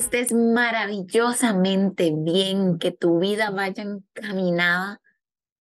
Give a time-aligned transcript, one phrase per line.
[0.00, 5.02] Estés maravillosamente bien, que tu vida vaya encaminada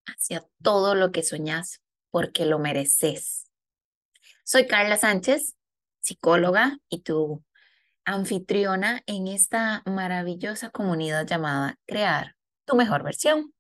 [0.06, 3.52] hacia todo lo que soñas, porque lo mereces.
[4.46, 5.58] Soy Carla Sánchez,
[6.00, 7.44] psicóloga y tu
[8.06, 13.54] anfitriona en esta maravillosa comunidad llamada Crear tu mejor versión.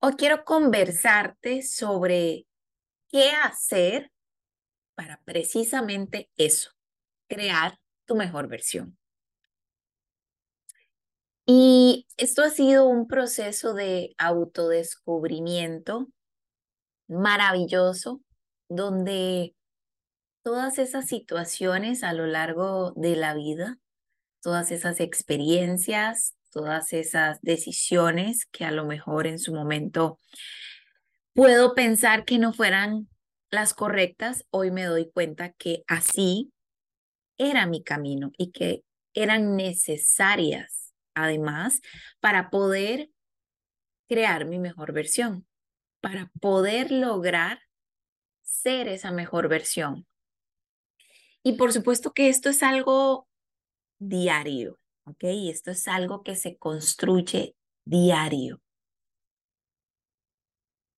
[0.00, 2.46] Hoy quiero conversarte sobre
[3.10, 4.10] qué hacer
[4.94, 6.70] para precisamente eso,
[7.28, 8.98] crear tu mejor versión.
[11.50, 16.08] Y esto ha sido un proceso de autodescubrimiento
[17.08, 18.20] maravilloso,
[18.68, 19.54] donde
[20.42, 23.78] todas esas situaciones a lo largo de la vida,
[24.42, 30.20] todas esas experiencias, todas esas decisiones que a lo mejor en su momento
[31.32, 33.08] puedo pensar que no fueran
[33.50, 36.52] las correctas, hoy me doy cuenta que así
[37.38, 40.77] era mi camino y que eran necesarias,
[41.22, 41.80] además,
[42.20, 43.10] para poder
[44.08, 45.46] crear mi mejor versión,
[46.00, 47.60] para poder lograr
[48.42, 50.06] ser esa mejor versión.
[51.42, 53.28] Y por supuesto que esto es algo
[53.98, 55.24] diario, ¿ok?
[55.50, 58.60] Esto es algo que se construye diario.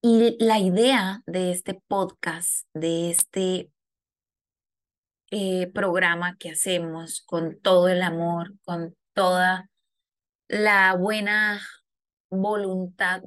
[0.03, 3.71] Y la idea de este podcast, de este
[5.31, 9.71] eh, programa que hacemos con todo el amor, con toda
[10.51, 11.63] la buena
[12.29, 13.23] voluntad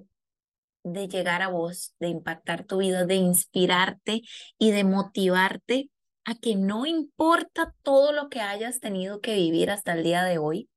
[0.83, 4.23] de llegar a vos, de impactar tu vida, de inspirarte
[4.57, 5.89] y de motivarte
[6.25, 10.37] a que no importa todo lo que hayas tenido que vivir hasta el día de
[10.37, 10.69] hoy,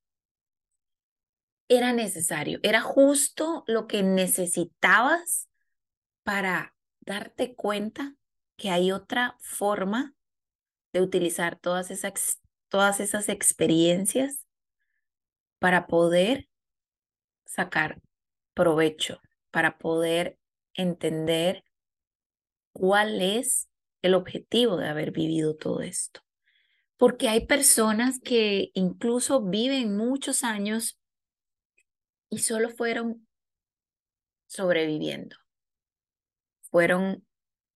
[1.68, 5.48] era necesario, era justo lo que necesitabas
[6.22, 8.14] para darte cuenta
[8.56, 10.14] que hay otra forma
[10.92, 14.45] de utilizar todas esas, todas esas experiencias
[15.58, 16.48] para poder
[17.44, 18.00] sacar
[18.54, 20.38] provecho, para poder
[20.74, 21.64] entender
[22.72, 23.68] cuál es
[24.02, 26.20] el objetivo de haber vivido todo esto.
[26.96, 30.98] Porque hay personas que incluso viven muchos años
[32.30, 33.26] y solo fueron
[34.46, 35.36] sobreviviendo,
[36.70, 37.26] fueron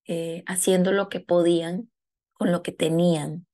[0.06, 1.90] eh, haciendo lo que podían
[2.32, 3.46] con lo que tenían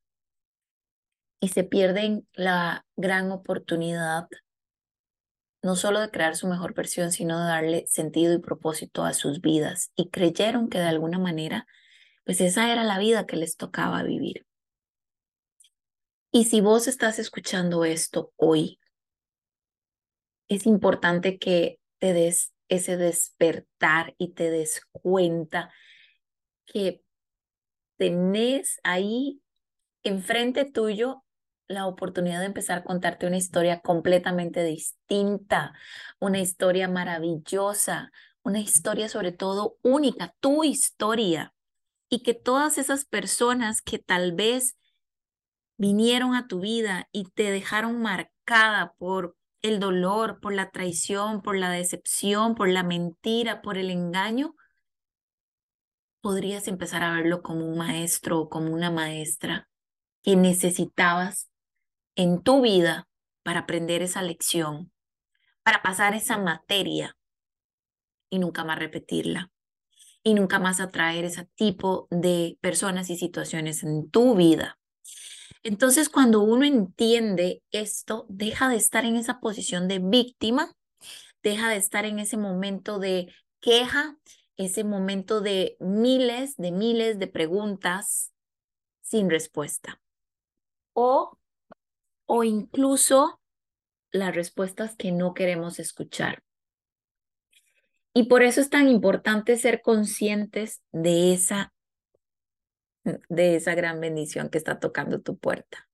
[1.46, 4.26] y se pierden la gran oportunidad
[5.62, 9.40] no solo de crear su mejor versión, sino de darle sentido y propósito a sus
[9.40, 9.92] vidas.
[9.94, 11.64] Y creyeron que de alguna manera,
[12.24, 14.44] pues esa era la vida que les tocaba vivir.
[16.32, 18.80] Y si vos estás escuchando esto hoy,
[20.48, 25.72] es importante que te des ese despertar y te des cuenta
[26.64, 27.04] que
[27.98, 29.40] tenés ahí
[30.02, 31.22] enfrente tuyo
[31.68, 35.72] la oportunidad de empezar a contarte una historia completamente distinta,
[36.20, 38.12] una historia maravillosa,
[38.42, 41.52] una historia sobre todo única, tu historia.
[42.08, 44.76] Y que todas esas personas que tal vez
[45.76, 51.56] vinieron a tu vida y te dejaron marcada por el dolor, por la traición, por
[51.56, 54.54] la decepción, por la mentira, por el engaño,
[56.20, 59.68] podrías empezar a verlo como un maestro o como una maestra
[60.22, 61.48] que necesitabas
[62.16, 63.08] en tu vida
[63.42, 64.90] para aprender esa lección,
[65.62, 67.16] para pasar esa materia
[68.28, 69.50] y nunca más repetirla
[70.24, 74.78] y nunca más atraer ese tipo de personas y situaciones en tu vida.
[75.62, 80.74] Entonces, cuando uno entiende esto, deja de estar en esa posición de víctima,
[81.42, 84.16] deja de estar en ese momento de queja
[84.56, 88.32] ese momento de miles, de miles de preguntas
[89.02, 90.00] sin respuesta.
[90.92, 91.38] O,
[92.26, 93.40] o incluso
[94.10, 96.42] las respuestas que no queremos escuchar.
[98.12, 101.74] Y por eso es tan importante ser conscientes de esa,
[103.04, 105.88] de esa gran bendición que está tocando tu puerta.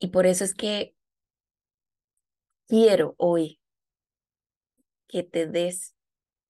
[0.00, 0.94] Y por eso es que
[2.66, 3.60] quiero hoy
[5.08, 5.94] que te des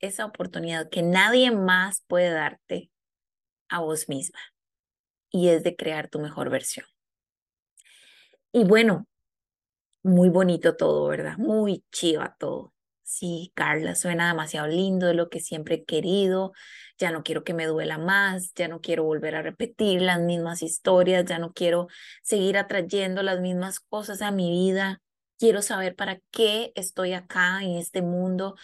[0.00, 2.90] esa oportunidad que nadie más puede darte
[3.68, 4.38] a vos misma
[5.30, 6.86] y es de crear tu mejor versión.
[8.52, 9.06] Y bueno,
[10.02, 11.36] muy bonito todo, ¿verdad?
[11.38, 12.72] Muy chiva todo.
[13.02, 16.52] Sí, Carla, suena demasiado lindo, de lo que siempre he querido.
[16.98, 20.62] Ya no quiero que me duela más, ya no quiero volver a repetir las mismas
[20.62, 21.88] historias, ya no quiero
[22.22, 25.00] seguir atrayendo las mismas cosas a mi vida.
[25.38, 28.56] Quiero saber para qué estoy acá en este mundo.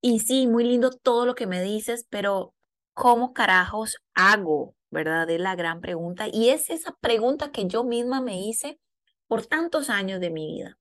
[0.00, 2.54] Y sí, muy lindo todo lo que me dices, pero
[2.94, 4.76] ¿cómo carajos hago?
[4.90, 5.28] ¿Verdad?
[5.30, 6.26] Es la gran pregunta.
[6.32, 8.78] Y es esa pregunta que yo misma me hice
[9.26, 10.78] por tantos años de mi vida.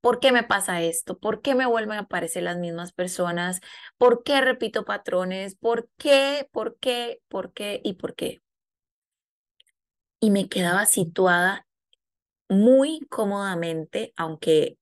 [0.00, 1.18] ¿Por qué me pasa esto?
[1.18, 3.60] ¿Por qué me vuelven a aparecer las mismas personas?
[3.98, 5.56] ¿Por qué repito patrones?
[5.56, 6.48] ¿Por qué?
[6.52, 7.20] ¿Por qué?
[7.28, 7.80] ¿Por qué?
[7.84, 8.42] ¿Y por qué?
[10.20, 11.66] Y me quedaba situada
[12.48, 14.78] muy cómodamente, aunque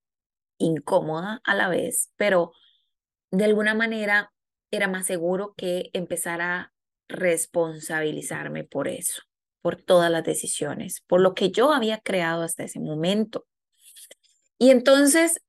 [0.59, 2.53] incómoda a la vez, pero
[3.31, 4.33] de alguna manera
[4.71, 6.73] era más seguro que empezar a
[7.09, 9.23] responsabilizarme por eso,
[9.63, 13.47] por todas las decisiones, por lo que yo había creado hasta ese momento.
[14.59, 15.41] Y entonces,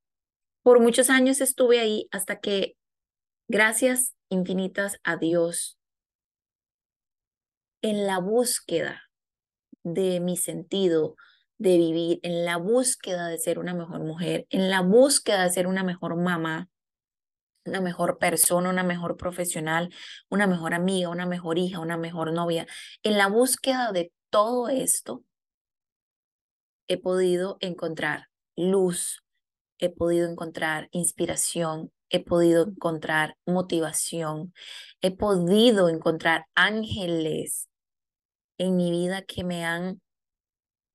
[0.63, 2.75] por muchos años estuve ahí hasta que,
[3.47, 5.77] gracias infinitas a Dios,
[7.81, 9.09] en la búsqueda
[9.83, 11.15] de mi sentido
[11.57, 15.67] de vivir, en la búsqueda de ser una mejor mujer, en la búsqueda de ser
[15.67, 16.69] una mejor mamá,
[17.69, 19.93] una mejor persona, una mejor profesional,
[20.29, 22.67] una mejor amiga, una mejor hija, una mejor novia.
[23.03, 25.23] En la búsqueda de todo esto,
[26.87, 29.23] he podido encontrar luz,
[29.77, 34.53] he podido encontrar inspiración, he podido encontrar motivación,
[35.01, 37.69] he podido encontrar ángeles
[38.57, 40.01] en mi vida que me han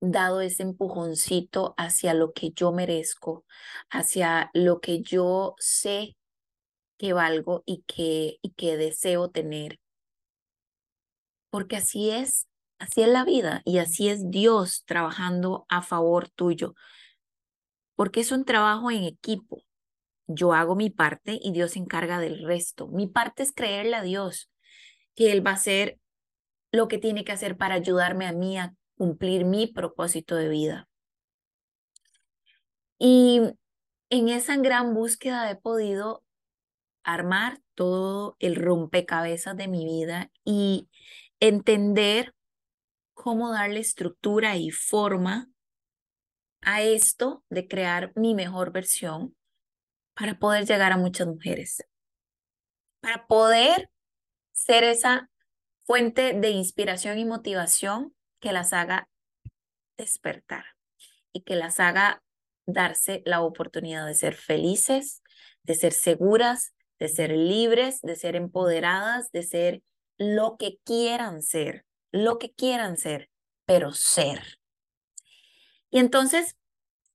[0.01, 3.45] dado ese empujoncito hacia lo que yo merezco,
[3.89, 6.17] hacia lo que yo sé
[6.99, 9.81] que valgo y que, y que deseo tener.
[11.51, 12.49] Porque así es,
[12.79, 16.75] así es la vida y así es Dios trabajando a favor tuyo.
[17.97, 19.63] Porque es un trabajo en equipo.
[20.27, 22.89] Yo hago mi parte y Dios se encarga del resto.
[22.89, 24.51] Mi parte es creerle a Dios
[25.15, 25.99] que Él va a hacer
[26.73, 30.89] lo que tiene que hacer para ayudarme a mí a cumplir mi propósito de vida.
[32.99, 33.43] Y
[34.11, 36.24] en esa gran búsqueda he podido
[37.05, 40.89] armar todo el rompecabezas de mi vida y
[41.41, 42.35] entender
[43.15, 45.49] cómo darle estructura y forma
[46.63, 49.37] a esto de crear mi mejor versión
[50.15, 51.85] para poder llegar a muchas mujeres,
[53.01, 53.91] para poder
[54.53, 55.31] ser esa
[55.85, 59.09] fuente de inspiración y motivación que las haga
[59.99, 60.65] despertar
[61.33, 62.23] y que las haga
[62.67, 65.23] darse la oportunidad de ser felices,
[65.63, 66.74] de ser seguras,
[67.05, 69.83] de ser libres, de ser empoderadas, de ser
[70.17, 73.29] lo que quieran ser, lo que quieran ser,
[73.67, 74.59] pero ser.
[75.91, 76.57] Y entonces,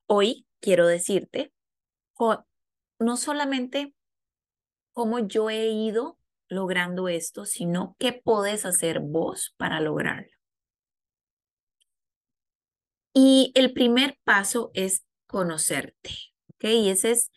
[0.05, 1.51] hoy quiero decirte,
[2.99, 3.95] no solamente
[4.93, 6.19] cómo yo he ido
[6.49, 10.37] logrando esto, sino qué podés hacer vos para lograrlo.
[13.11, 16.11] Y el primer paso es conocerte,
[16.49, 16.65] ¿ok?
[16.65, 17.31] Y ese es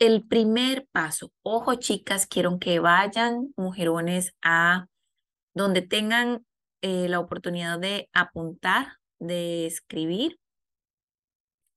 [0.00, 1.30] el primer paso.
[1.42, 4.86] Ojo, chicas, quiero que vayan, mujerones, a
[5.54, 6.46] donde tengan
[6.80, 10.40] eh, la oportunidad de apuntar, de escribir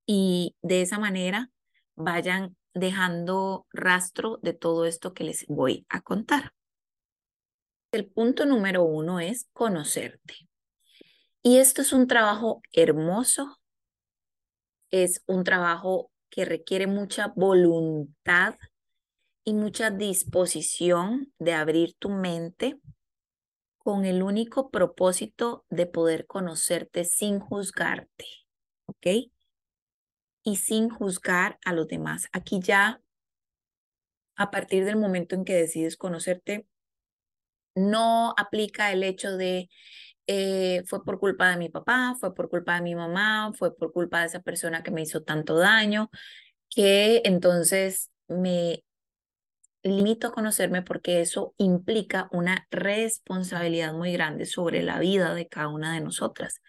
[0.07, 1.51] y de esa manera
[1.95, 6.53] vayan dejando rastro de todo esto que les voy a contar.
[7.91, 10.35] El punto número uno es conocerte.
[11.43, 13.59] Y esto es un trabajo hermoso,
[14.91, 18.55] es un trabajo que requiere mucha voluntad
[19.45, 22.79] y mucha disposición de abrir tu mente
[23.77, 28.25] con el único propósito de poder conocerte sin juzgarte,
[28.87, 29.29] ¿ok?
[30.43, 32.29] Y sin juzgar a los demás.
[32.31, 32.99] Aquí ya,
[34.35, 36.65] a partir del momento en que decides conocerte,
[37.75, 39.69] no aplica el hecho de
[40.27, 43.91] eh, fue por culpa de mi papá, fue por culpa de mi mamá, fue por
[43.91, 46.09] culpa de esa persona que me hizo tanto daño,
[46.69, 48.83] que entonces me
[49.83, 55.67] limito a conocerme porque eso implica una responsabilidad muy grande sobre la vida de cada
[55.67, 56.61] una de nosotras.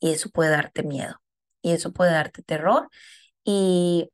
[0.00, 1.20] Y eso puede darte miedo,
[1.62, 2.88] y eso puede darte terror,
[3.44, 4.10] y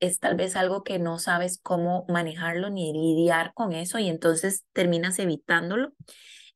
[0.00, 4.64] es tal vez algo que no sabes cómo manejarlo ni lidiar con eso, y entonces
[4.72, 5.92] terminas evitándolo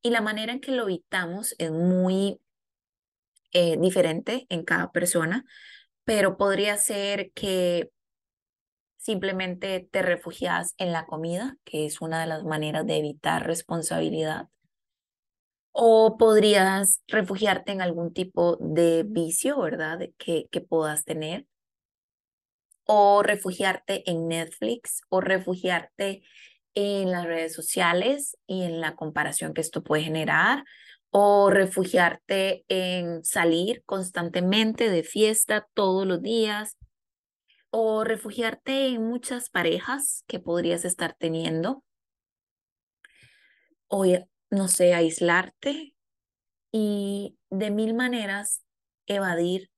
[0.01, 2.39] y la manera en que lo evitamos es muy
[3.51, 5.45] eh, diferente en cada persona,
[6.03, 7.89] pero podría ser que
[8.97, 14.49] simplemente te refugias en la comida, que es una de las maneras de evitar responsabilidad.
[15.71, 19.99] O podrías refugiarte en algún tipo de vicio, ¿verdad?
[20.17, 21.45] Que, que puedas tener.
[22.85, 26.23] O refugiarte en Netflix, o refugiarte
[26.75, 30.63] en las redes sociales y en la comparación que esto puede generar,
[31.11, 36.77] o refugiarte en salir constantemente de fiesta todos los días,
[37.71, 41.83] o refugiarte en muchas parejas que podrías estar teniendo,
[43.87, 44.05] o
[44.51, 45.95] no sé, aislarte
[46.71, 48.63] y de mil maneras
[49.07, 49.69] evadir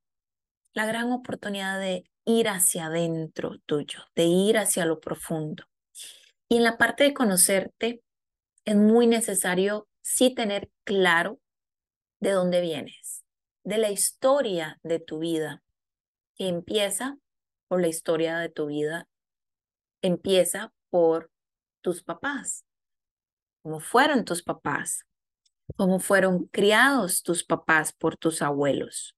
[0.74, 5.66] la gran oportunidad de ir hacia adentro tuyo, de ir hacia lo profundo.
[6.52, 8.04] Y en la parte de conocerte,
[8.66, 11.40] es muy necesario sí tener claro
[12.20, 13.24] de dónde vienes,
[13.64, 15.64] de la historia de tu vida,
[16.36, 17.18] que empieza
[17.70, 19.08] por la historia de tu vida,
[20.02, 21.32] empieza por
[21.80, 22.66] tus papás,
[23.64, 25.06] cómo fueron tus papás,
[25.78, 29.16] cómo fueron criados tus papás por tus abuelos.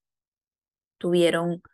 [0.98, 1.64] Tuvieron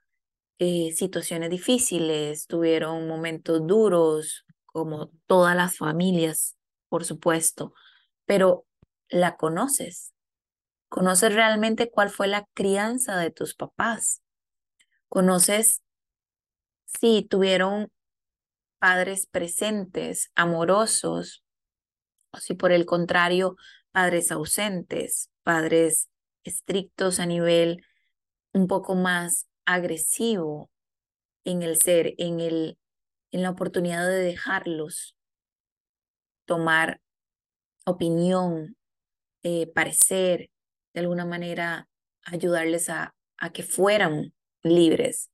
[0.58, 6.56] eh, situaciones difíciles, tuvieron momentos duros, como todas las familias,
[6.88, 7.74] por supuesto,
[8.26, 8.66] pero
[9.08, 10.12] la conoces.
[10.88, 14.22] Conoces realmente cuál fue la crianza de tus papás.
[15.08, 15.82] Conoces
[16.86, 17.90] si tuvieron
[18.78, 21.44] padres presentes, amorosos,
[22.32, 23.56] o si por el contrario,
[23.92, 26.08] padres ausentes, padres
[26.44, 27.84] estrictos a nivel
[28.52, 30.70] un poco más agresivo
[31.44, 32.78] en el ser, en, el,
[33.32, 35.16] en la oportunidad de dejarlos
[36.46, 37.00] tomar
[37.86, 38.76] opinión,
[39.42, 40.50] eh, parecer,
[40.94, 41.88] de alguna manera
[42.24, 45.30] ayudarles a, a que fueran libres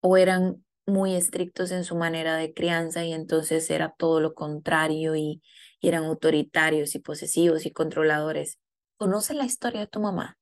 [0.00, 5.16] o eran muy estrictos en su manera de crianza y entonces era todo lo contrario
[5.16, 5.42] y,
[5.80, 8.58] y eran autoritarios y posesivos y controladores.
[8.96, 10.38] Conoce la historia de tu mamá,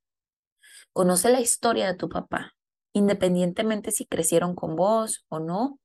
[0.93, 2.55] conoce la historia de tu papá,
[2.93, 5.79] independientemente si crecieron con vos o no,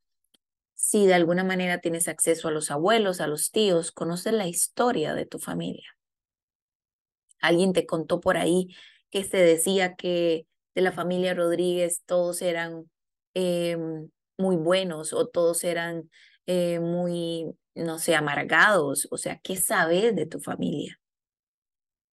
[0.81, 5.13] si de alguna manera tienes acceso a los abuelos, a los tíos, conoces la historia
[5.13, 5.95] de tu familia.
[7.39, 8.69] Alguien te contó por ahí
[9.11, 12.89] que se decía que de la familia Rodríguez todos eran
[13.35, 14.09] em,
[14.39, 16.09] muy buenos o todos eran
[16.47, 19.07] eh, muy, no sé, amargados.
[19.11, 20.99] O sea, ¿qué sabes de tu familia?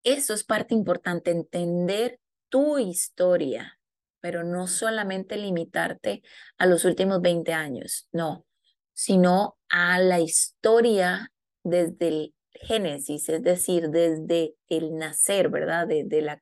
[0.05, 2.21] Eso es parte importante, entender
[2.51, 3.81] tu historia,
[4.21, 6.23] pero no solamente limitarte
[6.59, 8.45] a los últimos 20 años, no,
[8.99, 15.87] sino a la historia desde el génesis, es decir, desde el nacer, ¿verdad?
[15.87, 16.41] Desde la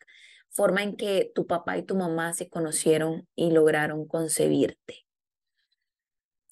[0.49, 5.05] forma en que tu papá y tu mamá se conocieron y lograron concebirte.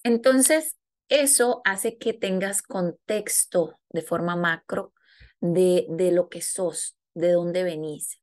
[0.02, 0.76] Entonces,
[1.08, 4.92] eso hace que tengas contexto de forma macro
[5.40, 8.20] de, de lo que sos, de dónde venís,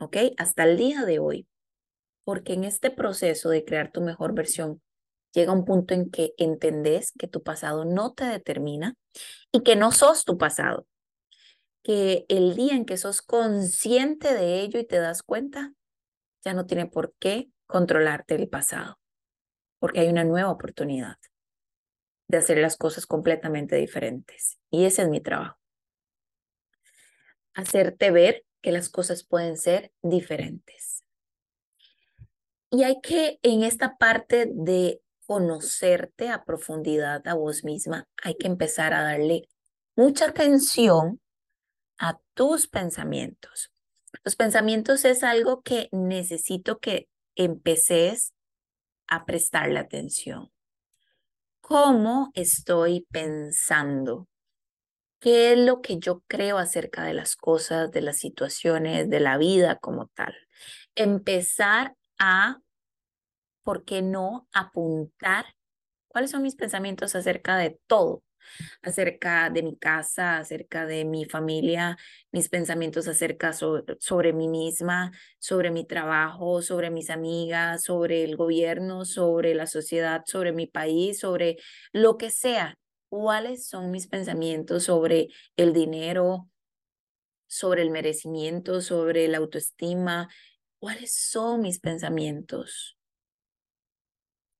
[0.00, 0.16] ¿ok?
[0.38, 1.46] Hasta el día de hoy.
[2.24, 4.82] Porque en este proceso de crear tu mejor versión,
[5.36, 8.96] llega un punto en que entendés que tu pasado no te determina
[9.52, 10.86] y que no sos tu pasado.
[11.82, 15.74] Que el día en que sos consciente de ello y te das cuenta,
[16.42, 18.98] ya no tiene por qué controlarte el pasado,
[19.78, 21.18] porque hay una nueva oportunidad
[22.28, 24.58] de hacer las cosas completamente diferentes.
[24.70, 25.58] Y ese es mi trabajo.
[27.54, 31.04] Hacerte ver que las cosas pueden ser diferentes.
[32.70, 38.46] Y hay que, en esta parte de conocerte a profundidad a vos misma, hay que
[38.46, 39.48] empezar a darle
[39.96, 41.20] mucha atención
[41.98, 43.72] a tus pensamientos.
[44.24, 48.32] Los pensamientos es algo que necesito que empeces
[49.08, 50.50] a prestarle atención.
[51.60, 54.28] ¿Cómo estoy pensando?
[55.18, 59.38] ¿Qué es lo que yo creo acerca de las cosas, de las situaciones, de la
[59.38, 60.34] vida como tal?
[60.94, 62.60] Empezar a
[63.66, 65.46] ¿por qué no apuntar
[66.08, 68.22] cuáles son mis pensamientos acerca de todo?
[68.82, 71.96] acerca de mi casa, acerca de mi familia,
[72.32, 79.04] mis pensamientos acerca sobre mí misma, sobre mi trabajo, sobre mis amigas, sobre el gobierno,
[79.04, 81.56] sobre la sociedad, sobre mi país, sobre
[81.92, 82.78] lo que sea.
[83.08, 86.48] ¿Cuáles son mis pensamientos sobre el dinero,
[87.46, 90.28] sobre el merecimiento, sobre la autoestima?
[90.78, 92.96] ¿Cuáles son mis pensamientos?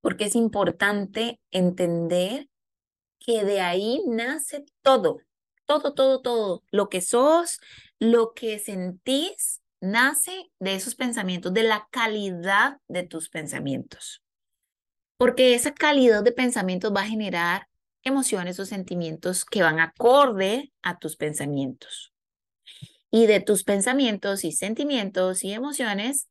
[0.06, 2.48] Porque es importante entender
[3.18, 5.18] que de ahí nace todo,
[5.64, 6.62] todo, todo, todo.
[6.70, 7.58] Lo que sos,
[7.98, 14.22] lo que sentís, nace de esos pensamientos, de la calidad de tus pensamientos.
[15.18, 17.66] Porque esa calidad de pensamientos va a generar
[18.04, 22.14] emociones o sentimientos que van acorde a tus pensamientos.
[23.10, 26.28] Y de tus pensamientos y sentimientos y emociones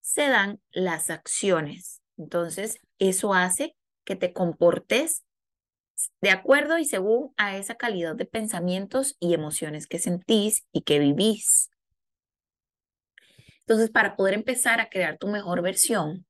[0.00, 5.24] se dan las acciones entonces, eso hace que te comportes
[6.20, 10.98] de acuerdo y según a esa calidad de pensamientos y emociones que sentís y que
[10.98, 11.70] vivís.
[13.60, 16.26] Entonces, para poder empezar a crear tu mejor versión,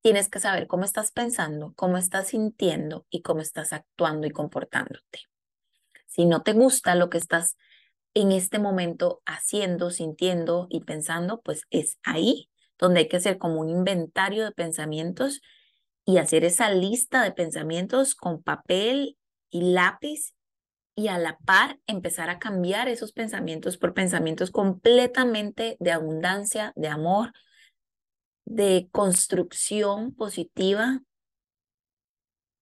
[0.00, 5.20] tienes que saber cómo estás pensando, cómo estás sintiendo y cómo estás actuando y comportándote.
[6.06, 7.56] Si no te gusta lo que estás
[8.14, 13.60] en este momento haciendo, sintiendo y pensando, pues es ahí donde hay que hacer como
[13.60, 15.40] un inventario de pensamientos
[16.04, 19.18] y hacer esa lista de pensamientos con papel
[19.50, 20.34] y lápiz
[20.94, 26.88] y a la par empezar a cambiar esos pensamientos por pensamientos completamente de abundancia, de
[26.88, 27.32] amor,
[28.44, 31.02] de construcción positiva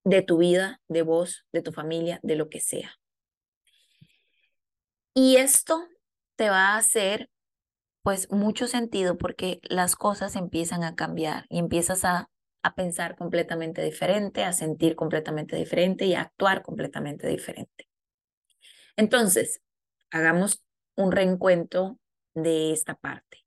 [0.07, 2.97] de tu vida, de vos, de tu familia, de lo que sea.
[5.15, 5.85] Y esto
[6.37, 7.29] te va a hacer
[8.07, 12.31] pues mucho sentido porque las cosas empiezan a cambiar y empiezas a,
[12.63, 17.89] a pensar completamente diferente, a sentir completamente diferente y a actuar completamente diferente.
[18.95, 19.61] Entonces,
[20.13, 20.63] hagamos
[20.95, 21.99] un reencuentro
[22.33, 23.45] de esta parte.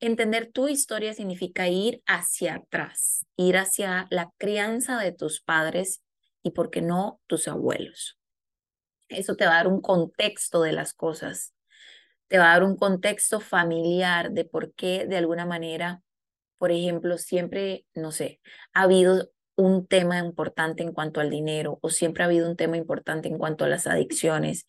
[0.00, 6.02] Entender tu historia significa ir hacia atrás, ir hacia la crianza de tus padres
[6.42, 8.18] y, ¿por qué no, tus abuelos?
[9.10, 11.52] Eso te va a dar un contexto de las cosas,
[12.28, 16.02] te va a dar un contexto familiar de por qué de alguna manera,
[16.58, 18.40] por ejemplo, siempre, no sé,
[18.74, 22.76] ha habido un tema importante en cuanto al dinero o siempre ha habido un tema
[22.76, 24.66] importante en cuanto a las adicciones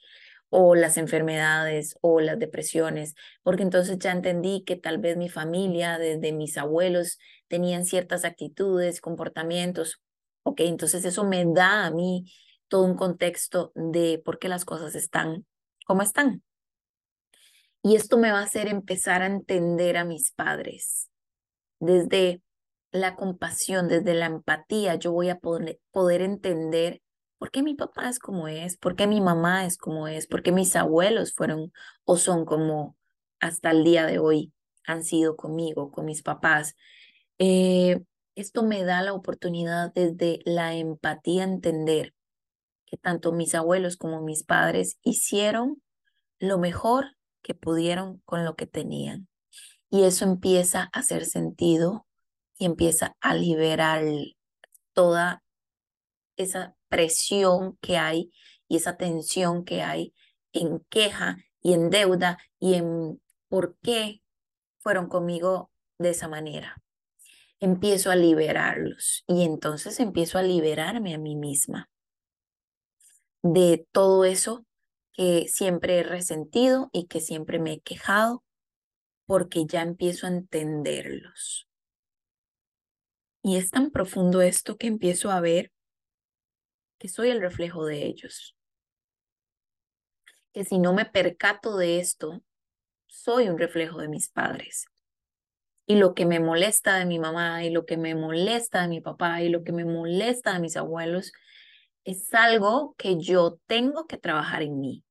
[0.49, 3.13] o las enfermedades o las depresiones,
[3.43, 8.99] porque entonces ya entendí que tal vez mi familia, desde mis abuelos, tenían ciertas actitudes,
[9.01, 10.01] comportamientos.
[10.43, 12.31] Ok, entonces eso me da a mí
[12.67, 15.45] todo un contexto de por qué las cosas están
[15.85, 16.43] como están.
[17.81, 21.09] Y esto me va a hacer empezar a entender a mis padres.
[21.79, 22.41] Desde
[22.91, 27.01] la compasión, desde la empatía, yo voy a poder, poder entender
[27.39, 28.77] ¿Por qué mi papá es como es?
[28.77, 30.27] ¿Por qué mi mamá es como es?
[30.27, 31.71] ¿Por qué mis abuelos fueron
[32.03, 32.97] o son como
[33.39, 34.51] hasta el día de hoy
[34.85, 36.75] han sido conmigo, con mis papás?
[37.37, 38.01] Eh,
[38.35, 42.13] esto me da la oportunidad desde la empatía entender
[42.85, 45.81] que tanto mis abuelos como mis padres hicieron
[46.39, 49.27] lo mejor que pudieron con lo que tenían.
[49.89, 52.05] Y eso empieza a hacer sentido
[52.57, 54.03] y empieza a liberar
[54.93, 55.43] toda
[56.37, 58.31] esa presión que hay
[58.67, 60.13] y esa tensión que hay
[60.53, 64.21] en queja y en deuda y en por qué
[64.79, 66.81] fueron conmigo de esa manera.
[67.59, 71.89] Empiezo a liberarlos y entonces empiezo a liberarme a mí misma
[73.41, 74.65] de todo eso
[75.19, 78.41] que siempre he resentido y que siempre me he quejado
[79.25, 81.67] porque ya empiezo a entenderlos.
[83.43, 85.73] Y es tan profundo esto que empiezo a ver
[86.99, 88.55] que soy el reflejo de ellos.
[90.53, 92.41] Que si no me percato de esto,
[93.07, 94.85] soy un reflejo de mis padres.
[95.85, 99.01] Y lo que me molesta de mi mamá y lo que me molesta de mi
[99.01, 101.33] papá y lo que me molesta de mis abuelos
[102.05, 105.03] es algo que yo tengo que trabajar en mí.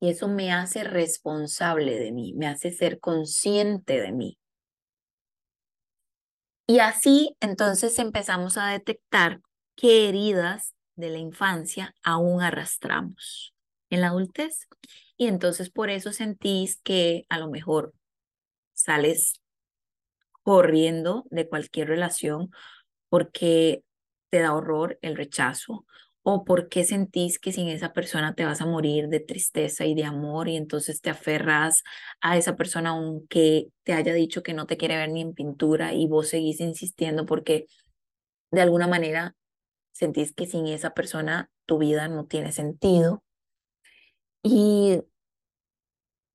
[0.00, 4.38] Y eso me hace responsable de mí, me hace ser consciente de mí.
[6.66, 9.40] Y así entonces empezamos a detectar
[9.74, 13.54] qué heridas de la infancia aún arrastramos
[13.90, 14.68] en la adultez.
[15.16, 17.94] Y entonces por eso sentís que a lo mejor
[18.74, 19.40] sales
[20.42, 22.50] corriendo de cualquier relación
[23.08, 23.82] porque
[24.30, 25.86] te da horror el rechazo
[26.30, 30.04] o porque sentís que sin esa persona te vas a morir de tristeza y de
[30.04, 31.82] amor y entonces te aferras
[32.20, 35.94] a esa persona aunque te haya dicho que no te quiere ver ni en pintura
[35.94, 37.66] y vos seguís insistiendo porque
[38.50, 39.36] de alguna manera
[39.92, 43.22] sentís que sin esa persona tu vida no tiene sentido.
[44.42, 45.02] Y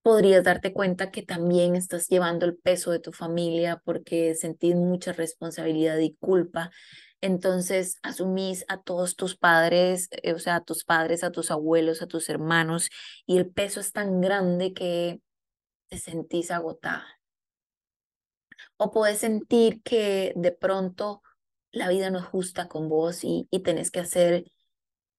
[0.03, 5.13] podrías darte cuenta que también estás llevando el peso de tu familia porque sentís mucha
[5.13, 6.71] responsabilidad y culpa.
[7.21, 12.01] Entonces asumís a todos tus padres, eh, o sea, a tus padres, a tus abuelos,
[12.01, 12.89] a tus hermanos,
[13.25, 15.21] y el peso es tan grande que
[15.89, 17.05] te sentís agotada.
[18.77, 21.21] O puedes sentir que de pronto
[21.71, 24.45] la vida no es justa con vos y, y tenés que hacer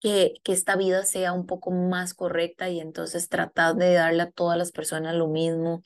[0.05, 4.31] que, que esta vida sea un poco más correcta y entonces tratar de darle a
[4.31, 5.83] todas las personas lo mismo,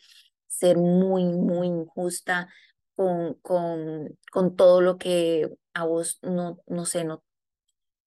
[0.49, 2.53] ser muy, muy injusta
[2.97, 7.23] con, con, con todo lo que a vos no, no sé, no,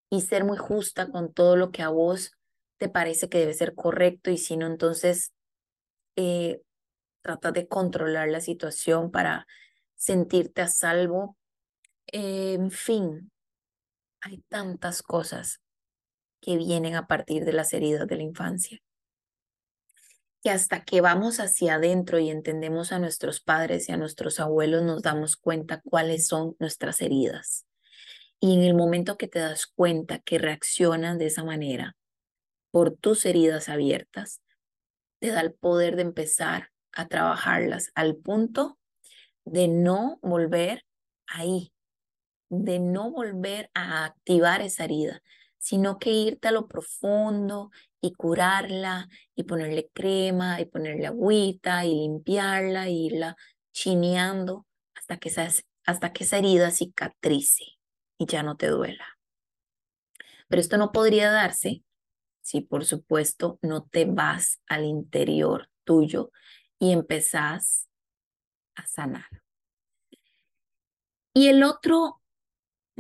[0.10, 2.34] y ser muy justa con todo lo que a vos
[2.78, 5.32] te parece que debe ser correcto y si no, entonces
[6.18, 6.62] eh,
[7.22, 9.48] trata de controlar la situación para
[9.96, 11.38] sentirte a salvo.
[12.08, 13.32] En fin,
[14.20, 15.61] hay tantas cosas
[16.42, 18.80] que vienen a partir de las heridas de la infancia.
[20.44, 24.82] Que hasta que vamos hacia adentro y entendemos a nuestros padres y a nuestros abuelos,
[24.84, 27.68] nos damos cuenta cuáles son nuestras heridas.
[28.40, 31.96] Y en el momento que te das cuenta que reaccionan de esa manera
[32.72, 34.42] por tus heridas abiertas,
[35.20, 38.80] te da el poder de empezar a trabajarlas al punto
[39.46, 40.86] de no volver
[41.28, 41.72] ahí,
[42.50, 45.22] de no volver a activar esa herida,
[45.62, 47.70] sino que irte a lo profundo
[48.02, 53.38] y curarla y ponerle crema y ponerle agüita y limpiarla y irla
[53.72, 55.48] chineando hasta que esa,
[55.86, 57.64] hasta que esa herida cicatrice
[58.18, 59.06] y ya no te duela.
[60.48, 61.84] Pero esto no podría darse
[62.42, 66.32] si por supuesto no te vas al interior tuyo
[66.80, 67.88] y empezás
[68.74, 69.30] a sanar.
[71.36, 72.21] Y el otro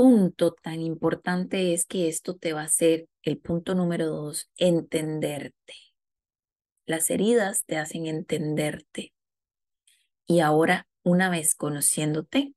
[0.01, 5.75] punto tan importante es que esto te va a hacer, el punto número dos, entenderte.
[6.87, 9.13] Las heridas te hacen entenderte.
[10.25, 12.55] Y ahora, una vez conociéndote,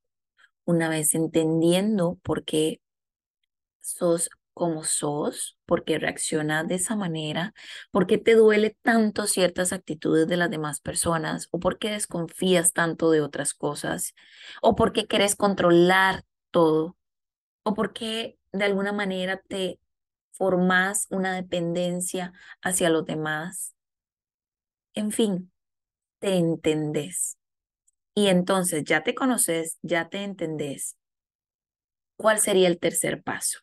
[0.65, 2.81] una vez entendiendo por qué
[3.83, 7.53] sos como sos, por qué reaccionas de esa manera,
[7.91, 12.73] por qué te duele tanto ciertas actitudes de las demás personas, o por qué desconfías
[12.73, 14.15] tanto de otras cosas,
[14.63, 16.97] o por qué quieres controlar todo,
[17.64, 19.81] o por qué de alguna manera te
[20.31, 23.74] formas una dependencia hacia los demás.
[24.94, 25.53] En fin,
[26.20, 27.37] te entendés.
[28.14, 30.96] Y entonces ya te conoces, ya te entendés.
[32.16, 33.59] ¿Cuál sería el tercer paso?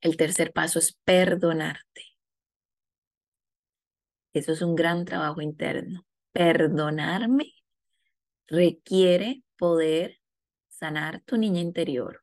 [0.00, 2.02] El tercer paso es perdonarte.
[4.32, 6.04] Eso es un gran trabajo interno.
[6.32, 7.54] Perdonarme
[8.46, 10.20] requiere poder
[10.68, 12.22] sanar tu niña interior,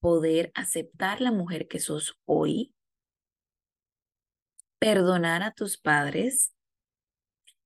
[0.00, 2.74] poder aceptar la mujer que sos hoy,
[4.78, 6.54] perdonar a tus padres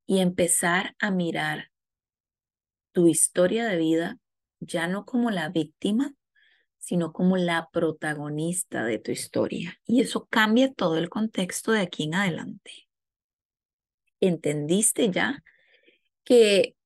[0.07, 1.71] y empezar a mirar
[2.93, 4.19] tu historia de vida
[4.61, 6.14] ya no como la víctima,
[6.79, 9.79] sino como la protagonista de tu historia.
[9.85, 12.88] Y eso cambia todo el contexto de aquí en adelante.
[14.21, 15.43] ¿Entendiste ya
[16.25, 16.77] que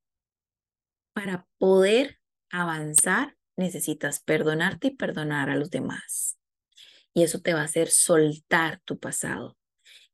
[1.12, 6.38] para poder avanzar necesitas perdonarte y perdonar a los demás?
[7.12, 9.56] Y eso te va a hacer soltar tu pasado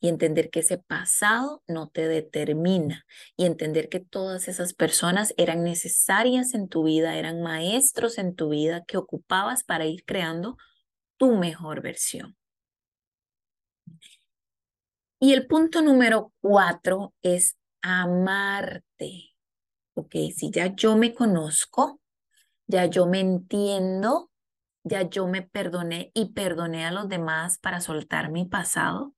[0.01, 5.63] y entender que ese pasado no te determina y entender que todas esas personas eran
[5.63, 10.57] necesarias en tu vida, eran maestros en tu vida que ocupabas para ir creando
[11.19, 12.37] tu mejor versión.
[15.19, 19.35] Y el punto número cuatro es amarte.
[19.95, 22.01] Ok, si ya yo me conozco,
[22.71, 24.31] ya yo me entiendo,
[24.85, 29.15] ya yo me perdoné y perdoné a los demás para soltar mi pasado,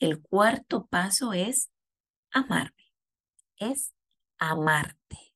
[0.00, 1.70] el cuarto paso es
[2.32, 2.92] amarme,
[3.56, 3.94] es
[4.38, 5.34] amarte.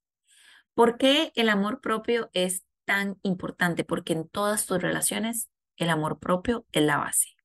[0.75, 3.85] ¿Por qué el amor propio es tan importante?
[3.85, 7.38] Porque en todas tus relaciones el amor propio es la base.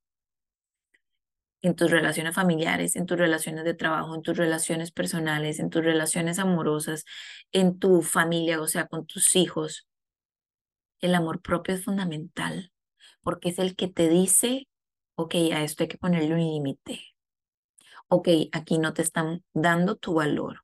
[1.63, 5.83] En tus relaciones familiares, en tus relaciones de trabajo, en tus relaciones personales, en tus
[5.83, 7.05] relaciones amorosas,
[7.51, 9.87] en tu familia, o sea, con tus hijos.
[11.01, 12.71] El amor propio es fundamental
[13.23, 14.67] porque es el que te dice,
[15.15, 17.13] ok, a esto hay que ponerle un límite
[18.13, 20.63] ok, aquí no te están dando tu valor,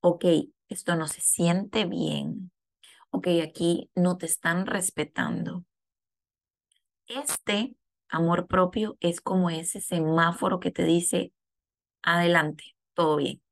[0.00, 0.24] ok,
[0.68, 2.50] esto no se siente bien,
[3.10, 5.64] ok, aquí no te están respetando.
[7.06, 7.76] Este
[8.12, 11.32] amor propio es como ese semáforo que te dice,
[12.02, 13.42] adelante, todo bien.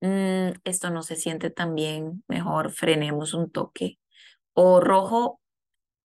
[0.00, 3.98] Mm, esto no se siente tan bien, mejor frenemos un toque.
[4.54, 5.40] O rojo,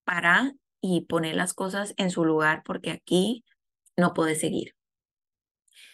[0.04, 3.46] para y pone las cosas en su lugar porque aquí
[3.96, 4.76] no puedes seguir.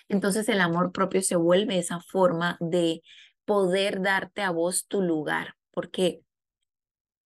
[0.08, 3.02] Entonces el amor propio se vuelve esa forma de
[3.46, 6.22] poder darte a vos tu lugar, porque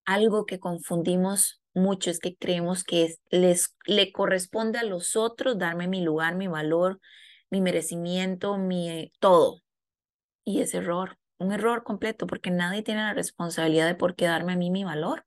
[0.05, 5.87] algo que confundimos mucho es que creemos que les, le corresponde a los otros darme
[5.87, 6.99] mi lugar, mi valor,
[7.49, 9.61] mi merecimiento, mi todo.
[10.43, 14.53] Y es error, un error completo, porque nadie tiene la responsabilidad de por qué darme
[14.53, 15.25] a mí mi valor.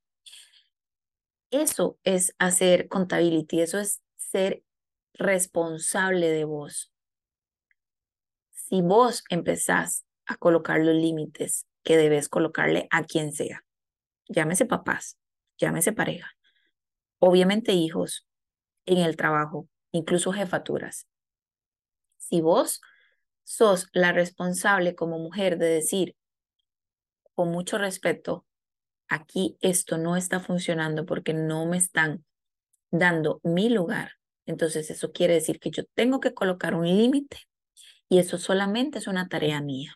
[1.50, 4.62] Eso es hacer contability, eso es ser
[5.14, 6.94] responsable de vos
[8.68, 13.64] si vos empezás a colocar los límites que debes colocarle a quien sea,
[14.28, 15.18] llámese papás,
[15.58, 16.30] llámese pareja,
[17.18, 18.26] obviamente hijos,
[18.86, 21.06] en el trabajo, incluso jefaturas.
[22.16, 22.80] Si vos
[23.44, 26.16] sos la responsable como mujer de decir,
[27.34, 28.46] con mucho respeto,
[29.08, 32.24] aquí esto no está funcionando porque no me están
[32.90, 34.12] dando mi lugar,
[34.46, 37.38] entonces eso quiere decir que yo tengo que colocar un límite
[38.08, 39.94] y eso solamente es una tarea mía.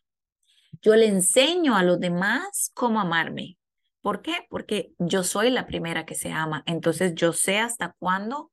[0.81, 3.57] Yo le enseño a los demás cómo amarme.
[4.01, 4.47] ¿Por qué?
[4.49, 6.63] Porque yo soy la primera que se ama.
[6.67, 8.51] Entonces yo sé hasta cuándo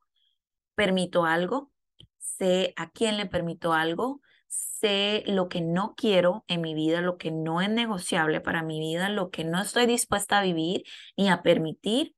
[0.75, 1.71] permito algo,
[2.17, 7.17] sé a quién le permito algo, sé lo que no quiero en mi vida, lo
[7.17, 10.83] que no es negociable para mi vida, lo que no estoy dispuesta a vivir
[11.17, 12.14] ni a permitir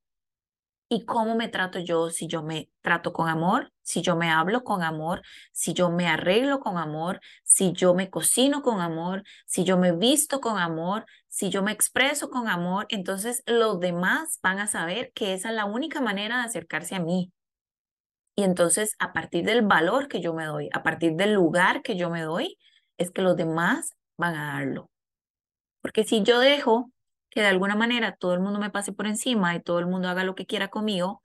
[0.90, 4.64] y cómo me trato yo, si yo me trato con amor, si yo me hablo
[4.64, 5.22] con amor,
[5.52, 9.92] si yo me arreglo con amor, si yo me cocino con amor, si yo me
[9.92, 15.12] visto con amor, si yo me expreso con amor, entonces los demás van a saber
[15.14, 17.34] que esa es la única manera de acercarse a mí.
[18.36, 21.98] Y entonces a partir del valor que yo me doy, a partir del lugar que
[21.98, 22.58] yo me doy,
[22.98, 24.90] es que los demás van a darlo.
[25.82, 26.92] Porque si yo dejo
[27.30, 30.10] que de alguna manera todo el mundo me pase por encima y todo el mundo
[30.10, 31.24] haga lo que quiera conmigo,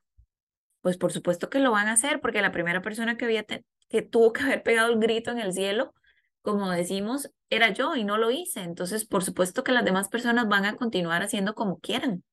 [0.81, 4.03] pues por supuesto que lo van a hacer, porque la primera persona que, había que
[4.03, 5.95] tuvo que haber pegado el grito en el cielo,
[6.43, 8.63] como decimos, era yo y no lo hice.
[8.63, 12.25] Entonces, por supuesto que las demás personas van a continuar haciendo como quieran.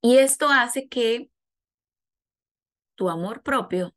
[0.00, 1.30] Y esto hace que
[2.94, 3.94] tu amor propio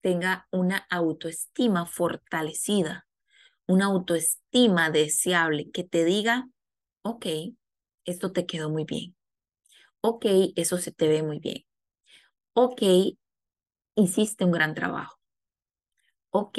[0.00, 3.06] tenga una autoestima fortalecida,
[3.66, 6.48] una autoestima deseable que te diga,
[7.08, 7.26] ok,
[8.04, 9.16] esto te quedó muy bien.
[10.00, 11.64] Ok, eso se te ve muy bien.
[12.54, 12.82] Ok,
[13.96, 15.18] hiciste un gran trabajo.
[16.30, 16.58] Ok,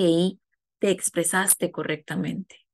[0.79, 2.65] te expresaste correctamente.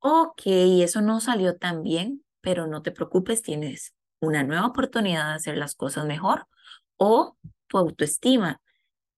[0.00, 5.34] Ok, eso no salió tan bien, pero no te preocupes, tienes una nueva oportunidad de
[5.34, 6.46] hacer las cosas mejor
[6.96, 7.36] o
[7.68, 8.60] tu autoestima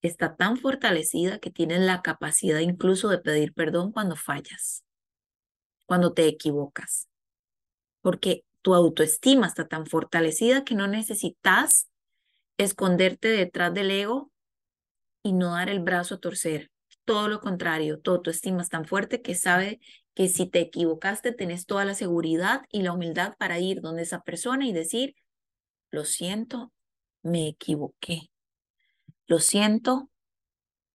[0.02, 4.84] está tan fortalecida que tienes la capacidad incluso de pedir perdón cuando fallas,
[5.86, 7.08] cuando te equivocas
[8.02, 11.88] porque tu autoestima está tan fortalecida que no necesitas
[12.58, 14.30] esconderte detrás del ego
[15.22, 16.70] y no dar el brazo a torcer.
[17.04, 19.80] Todo lo contrario, tu autoestima es tan fuerte que sabe
[20.14, 24.20] que si te equivocaste, tenés toda la seguridad y la humildad para ir donde esa
[24.20, 25.14] persona y decir,
[25.90, 26.72] lo siento,
[27.22, 28.30] me equivoqué.
[29.26, 30.10] Lo siento,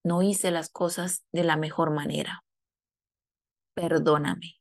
[0.04, 2.43] no hice las cosas de la mejor manera.
[3.74, 4.57] Perdóname.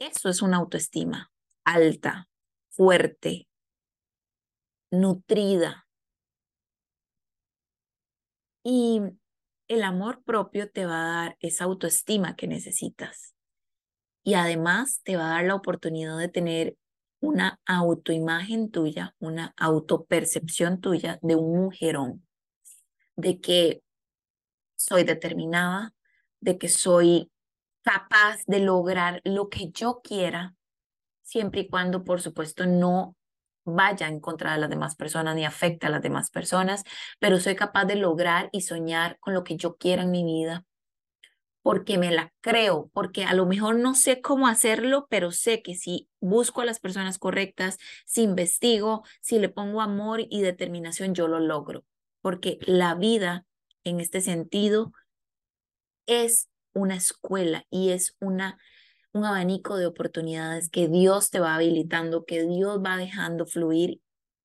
[0.00, 1.30] Eso es una autoestima
[1.62, 2.26] alta,
[2.70, 3.46] fuerte,
[4.90, 5.86] nutrida.
[8.64, 9.02] Y
[9.68, 13.34] el amor propio te va a dar esa autoestima que necesitas.
[14.24, 16.78] Y además te va a dar la oportunidad de tener
[17.20, 22.26] una autoimagen tuya, una autopercepción tuya de un mujerón,
[23.16, 23.82] de que
[24.76, 25.94] soy determinada,
[26.40, 27.30] de que soy
[27.82, 30.54] capaz de lograr lo que yo quiera,
[31.22, 33.16] siempre y cuando, por supuesto, no
[33.64, 36.84] vaya en contra de las demás personas ni afecte a las demás personas,
[37.18, 40.64] pero soy capaz de lograr y soñar con lo que yo quiera en mi vida,
[41.62, 45.74] porque me la creo, porque a lo mejor no sé cómo hacerlo, pero sé que
[45.74, 51.28] si busco a las personas correctas, si investigo, si le pongo amor y determinación, yo
[51.28, 51.84] lo logro,
[52.22, 53.44] porque la vida
[53.84, 54.92] en este sentido
[56.06, 58.58] es una escuela y es una,
[59.12, 64.00] un abanico de oportunidades que Dios te va habilitando, que Dios va dejando fluir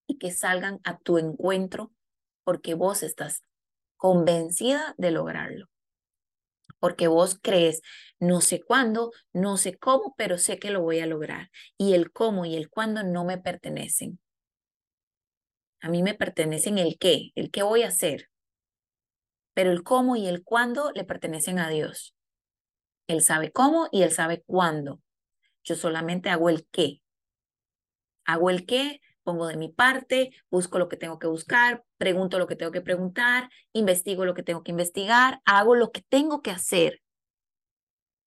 [0.07, 1.91] y que salgan a tu encuentro
[2.43, 3.41] porque vos estás
[3.97, 5.67] convencida de lograrlo.
[6.79, 7.81] Porque vos crees,
[8.19, 11.49] no sé cuándo, no sé cómo, pero sé que lo voy a lograr.
[11.77, 14.19] Y el cómo y el cuándo no me pertenecen.
[15.81, 18.29] A mí me pertenecen el qué, el qué voy a hacer.
[19.55, 22.13] Pero el cómo y el cuándo le pertenecen a Dios.
[23.07, 25.01] Él sabe cómo y él sabe cuándo.
[25.63, 27.01] Yo solamente hago el qué.
[28.25, 32.47] Hago el qué, pongo de mi parte, busco lo que tengo que buscar, pregunto lo
[32.47, 36.51] que tengo que preguntar, investigo lo que tengo que investigar, hago lo que tengo que
[36.51, 37.01] hacer.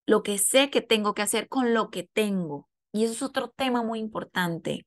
[0.07, 2.69] Lo que sé que tengo que hacer con lo que tengo.
[2.93, 4.87] Y eso es otro tema muy importante.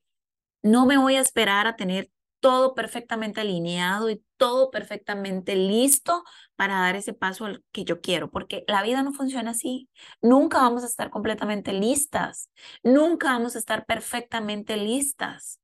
[0.63, 2.09] No me voy a esperar a tener
[2.41, 6.23] todo perfectamente alineado y todo perfectamente listo
[6.57, 9.89] para dar ese paso al que yo quiero, porque la vida no funciona así.
[10.21, 12.49] Nunca vamos a estar completamente listas,
[12.83, 15.59] nunca vamos a estar perfectamente listas.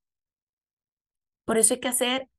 [1.44, 2.30] Por eso hay que hacer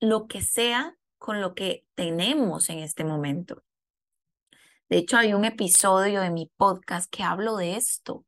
[0.00, 3.62] lo que sea con lo que tenemos en este momento.
[4.88, 8.26] De hecho, hay un episodio de mi podcast que hablo de esto,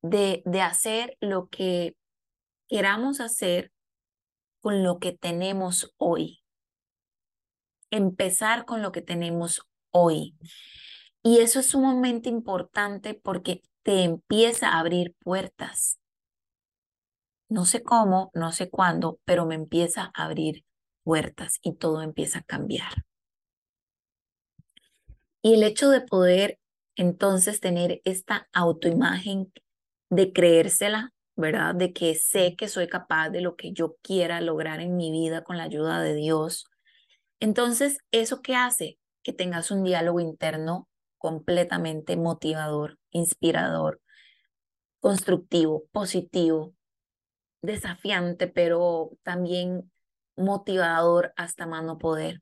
[0.00, 1.94] de, de hacer lo que
[2.68, 3.72] queramos hacer
[4.60, 6.42] con lo que tenemos hoy.
[7.90, 10.36] Empezar con lo que tenemos hoy.
[11.22, 15.98] Y eso es sumamente importante porque te empieza a abrir puertas.
[17.48, 20.64] No sé cómo, no sé cuándo, pero me empieza a abrir
[21.02, 23.04] puertas y todo empieza a cambiar.
[25.42, 26.58] Y el hecho de poder
[26.96, 29.52] entonces tener esta autoimagen
[30.10, 31.74] de creérsela, ¿verdad?
[31.74, 35.42] De que sé que soy capaz de lo que yo quiera lograr en mi vida
[35.42, 36.66] con la ayuda de Dios.
[37.40, 38.98] Entonces, ¿eso qué hace?
[39.22, 44.00] Que tengas un diálogo interno completamente motivador, inspirador,
[45.00, 46.74] constructivo, positivo,
[47.62, 49.90] desafiante, pero también
[50.36, 52.40] motivador hasta mano poder.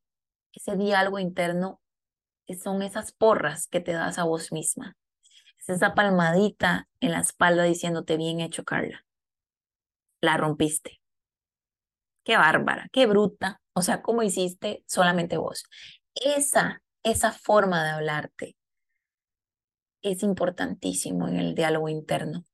[0.53, 1.81] Ese diálogo interno
[2.63, 4.97] son esas porras que te das a vos misma.
[5.69, 9.05] Es esa palmadita en la espalda diciéndote bien hecho, Carla.
[10.23, 11.03] La rompiste.
[12.25, 13.61] Qué bárbara, qué bruta.
[13.75, 15.65] O sea, ¿cómo hiciste solamente vos?
[16.15, 18.57] Esa, esa forma de hablarte
[20.01, 22.45] es importantísimo en el diálogo interno,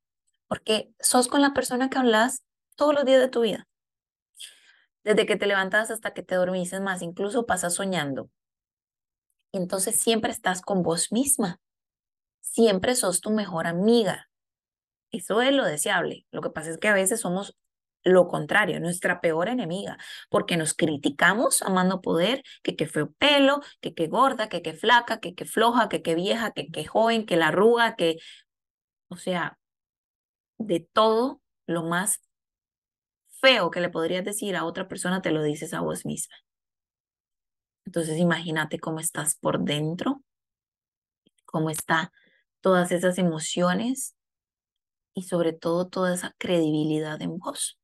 [0.48, 2.42] porque sos con la persona que hablas
[2.74, 3.68] todos los días de tu vida.
[5.04, 8.28] Desde que te levantas hasta que te dormís, más, incluso pasas soñando.
[9.52, 11.60] Entonces siempre estás con vos misma.
[12.44, 14.28] Siempre sos tu mejor amiga.
[15.10, 16.26] Eso es lo deseable.
[16.30, 17.56] Lo que pasa es que a veces somos
[18.04, 19.96] lo contrario, nuestra peor enemiga,
[20.28, 25.20] porque nos criticamos amando poder, que qué feo pelo, que qué gorda, que qué flaca,
[25.20, 28.18] que qué floja, que qué vieja, que qué joven, que la arruga, que,
[29.08, 29.58] o sea,
[30.58, 32.20] de todo lo más
[33.40, 36.36] feo que le podrías decir a otra persona, te lo dices a vos misma.
[37.86, 40.22] Entonces imagínate cómo estás por dentro,
[41.46, 42.12] cómo está
[42.64, 44.16] todas esas emociones
[45.14, 47.78] y sobre todo toda esa credibilidad en vos.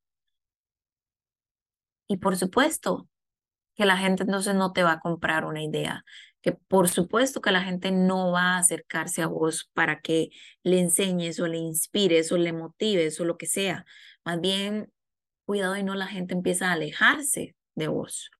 [2.08, 3.06] Y por supuesto
[3.74, 6.02] que la gente entonces no te va a comprar una idea,
[6.40, 10.30] que por supuesto que la gente no va a acercarse a vos para que
[10.62, 13.84] le enseñes o le inspires o le motives o lo que sea.
[14.24, 14.90] Más bien,
[15.44, 18.30] cuidado y no la gente empieza a alejarse de vos.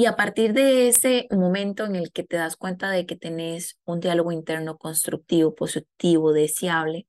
[0.00, 3.78] Y a partir de ese momento en el que te das cuenta de que tenés
[3.84, 7.06] un diálogo interno constructivo, positivo, deseable,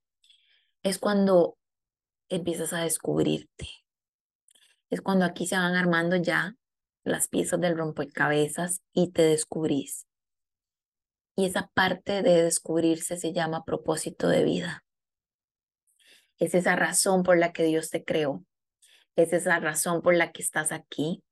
[0.84, 1.58] es cuando
[2.28, 3.70] empiezas a descubrirte,
[4.90, 6.58] es cuando aquí se van armando ya
[7.06, 10.06] las piezas del rompecabezas y te descubrís.
[11.38, 14.84] Y esa parte de descubrirse se llama propósito de vida.
[16.40, 18.44] Es esa razón por la que Dios te creó.
[19.16, 21.24] Es esa razón por la que estás aquí.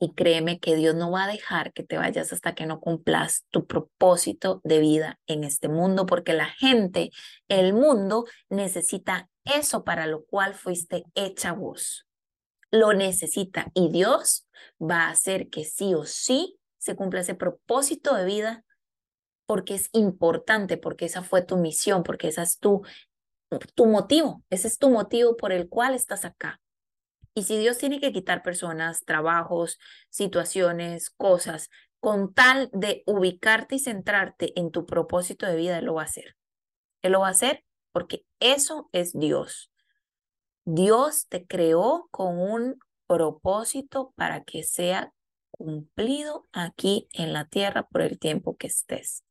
[0.00, 3.44] Y créeme que Dios no va a dejar que te vayas hasta que no cumplas
[3.50, 7.10] tu propósito de vida en este mundo, porque la gente,
[7.48, 12.08] el mundo necesita eso para lo cual fuiste hecha vos
[12.70, 14.46] lo necesita y Dios
[14.80, 18.64] va a hacer que sí o sí se cumpla ese propósito de vida
[19.46, 22.82] porque es importante, porque esa fue tu misión, porque esa es tu,
[23.74, 26.60] tu motivo, ese es tu motivo por el cual estás acá.
[27.38, 29.78] Y si Dios tiene que quitar personas, trabajos,
[30.10, 31.70] situaciones, cosas,
[32.00, 36.06] con tal de ubicarte y centrarte en tu propósito de vida, Él lo va a
[36.06, 36.34] hacer.
[37.00, 39.70] Él lo va a hacer porque eso es Dios.
[40.64, 45.12] Dios te creó con un propósito para que sea
[45.52, 49.22] cumplido aquí en la tierra por el tiempo que estés.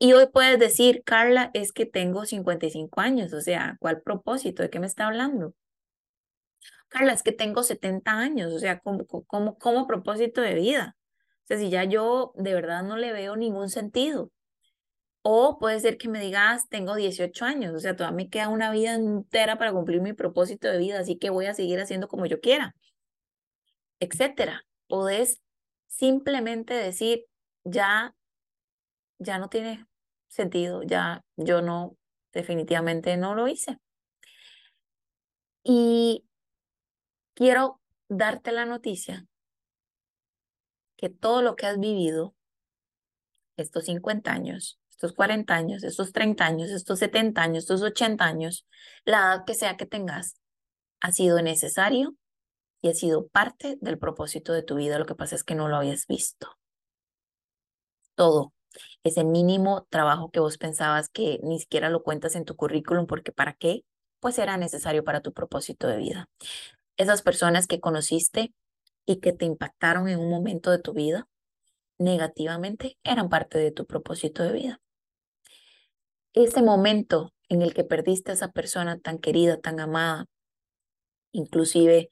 [0.00, 4.64] Y hoy puedes decir, Carla, es que tengo 55 años, o sea, ¿cuál propósito?
[4.64, 5.54] ¿De qué me está hablando?
[6.88, 10.96] Carla, es que tengo 70 años, o sea, ¿cómo, cómo, cómo propósito de vida?
[11.44, 14.30] O sea, si ya yo de verdad no le veo ningún sentido.
[15.22, 18.70] O puede ser que me digas, tengo 18 años, o sea, todavía me queda una
[18.72, 22.26] vida entera para cumplir mi propósito de vida, así que voy a seguir haciendo como
[22.26, 22.74] yo quiera,
[24.00, 24.62] etcétera.
[24.88, 25.40] Podés
[25.88, 27.26] simplemente decir,
[27.64, 28.14] ya,
[29.18, 29.86] ya no tiene
[30.28, 31.96] sentido, ya yo no,
[32.32, 33.78] definitivamente no lo hice.
[35.62, 36.24] Y
[37.40, 39.26] quiero darte la noticia
[40.98, 42.34] que todo lo que has vivido
[43.56, 48.66] estos 50 años estos 40 años, estos 30 años, estos 70 años, estos 80 años,
[49.06, 50.36] la edad que sea que tengas,
[51.00, 52.14] ha sido necesario
[52.82, 54.98] y ha sido parte del propósito de tu vida.
[54.98, 56.54] Lo que pasa es que no lo habías visto.
[58.14, 58.52] Todo.
[59.02, 63.32] Ese mínimo trabajo que vos pensabas que ni siquiera lo cuentas en tu currículum porque
[63.32, 63.86] ¿para qué?
[64.18, 66.28] Pues era necesario para tu propósito de vida.
[67.00, 68.52] Esas personas que conociste
[69.06, 71.28] y que te impactaron en un momento de tu vida
[71.98, 74.80] negativamente eran parte de tu propósito de vida
[76.32, 80.26] ese momento en el que perdiste a esa persona tan querida, tan amada,
[81.32, 82.08] inclusive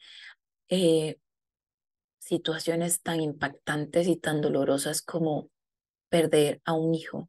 [0.68, 1.18] eh,
[2.18, 5.50] situaciones tan impactantes y tan dolorosas como
[6.08, 7.28] perder a un hijo,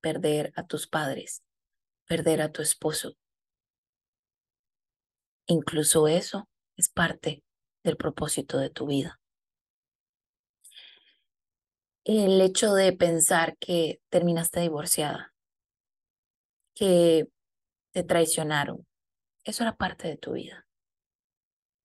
[0.00, 1.42] perder a tus padres,
[2.06, 3.14] perder a tu esposo.
[5.46, 6.48] Incluso eso
[6.82, 7.44] es parte
[7.84, 9.20] del propósito de tu vida.
[12.04, 15.32] El hecho de pensar que terminaste divorciada,
[16.74, 17.28] que
[17.92, 18.84] te traicionaron.
[19.44, 20.66] Eso era parte de tu vida,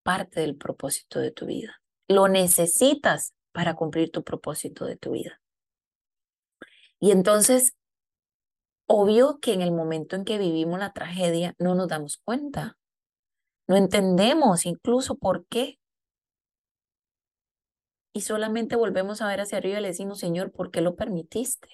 [0.03, 1.79] parte del propósito de tu vida.
[2.07, 5.39] Lo necesitas para cumplir tu propósito de tu vida.
[6.99, 7.73] Y entonces,
[8.87, 12.77] obvio que en el momento en que vivimos la tragedia no nos damos cuenta,
[13.67, 15.79] no entendemos incluso por qué.
[18.13, 21.69] Y solamente volvemos a ver hacia arriba y le decimos, Señor, ¿por qué lo permitiste?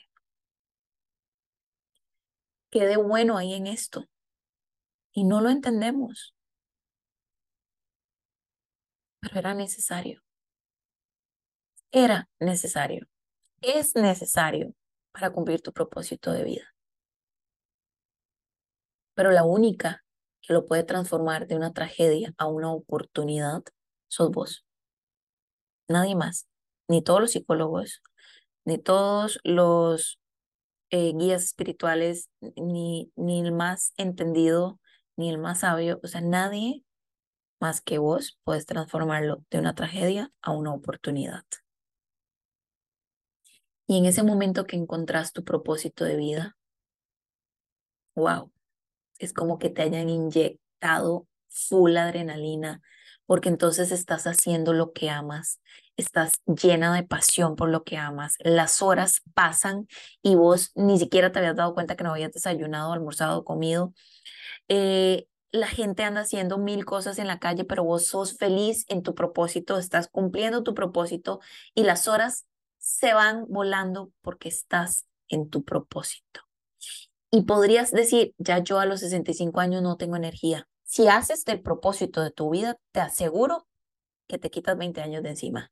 [2.70, 4.10] ¿Qué de bueno hay en esto?
[5.14, 6.36] Y no lo entendemos.
[9.22, 10.22] Pero era necesario.
[11.92, 13.08] Era necesario.
[13.62, 14.74] Es necesario
[15.12, 16.74] para cumplir tu propósito de vida.
[19.14, 20.04] Pero la única
[20.44, 23.64] que lo puede transformar de una tragedia a una oportunidad
[24.08, 24.66] sos vos.
[25.88, 26.48] Nadie más.
[26.88, 28.02] Ni todos los psicólogos,
[28.66, 30.20] ni todos los
[30.92, 34.80] eh, guías espirituales, ni, ni el más entendido,
[35.16, 36.00] ni el más sabio.
[36.04, 36.84] O sea, nadie
[37.60, 41.46] más que vos puedes transformarlo de una tragedia a una oportunidad.
[43.88, 46.58] Y en ese momento que encontrás tu propósito de vida,
[48.16, 48.53] wow,
[49.20, 52.82] es como que te hayan inyectado full adrenalina,
[53.26, 55.62] porque entonces estás haciendo lo que amas,
[55.98, 58.36] estás llena de pasión por lo que amas.
[58.40, 59.88] Las horas pasan
[60.22, 63.94] y vos ni siquiera te habías dado cuenta que no habías desayunado, almorzado, comido.
[64.68, 69.04] Eh, la gente anda haciendo mil cosas en la calle, pero vos sos feliz en
[69.04, 71.40] tu propósito, estás cumpliendo tu propósito
[71.76, 72.48] y las horas
[72.80, 76.42] se van volando porque estás en tu propósito.
[77.36, 80.68] Y podrías decir, ya yo a los 65 años no tengo energía.
[80.84, 83.66] Si haces del propósito de tu vida, te aseguro
[84.28, 85.72] que te quitas 20 años de encima.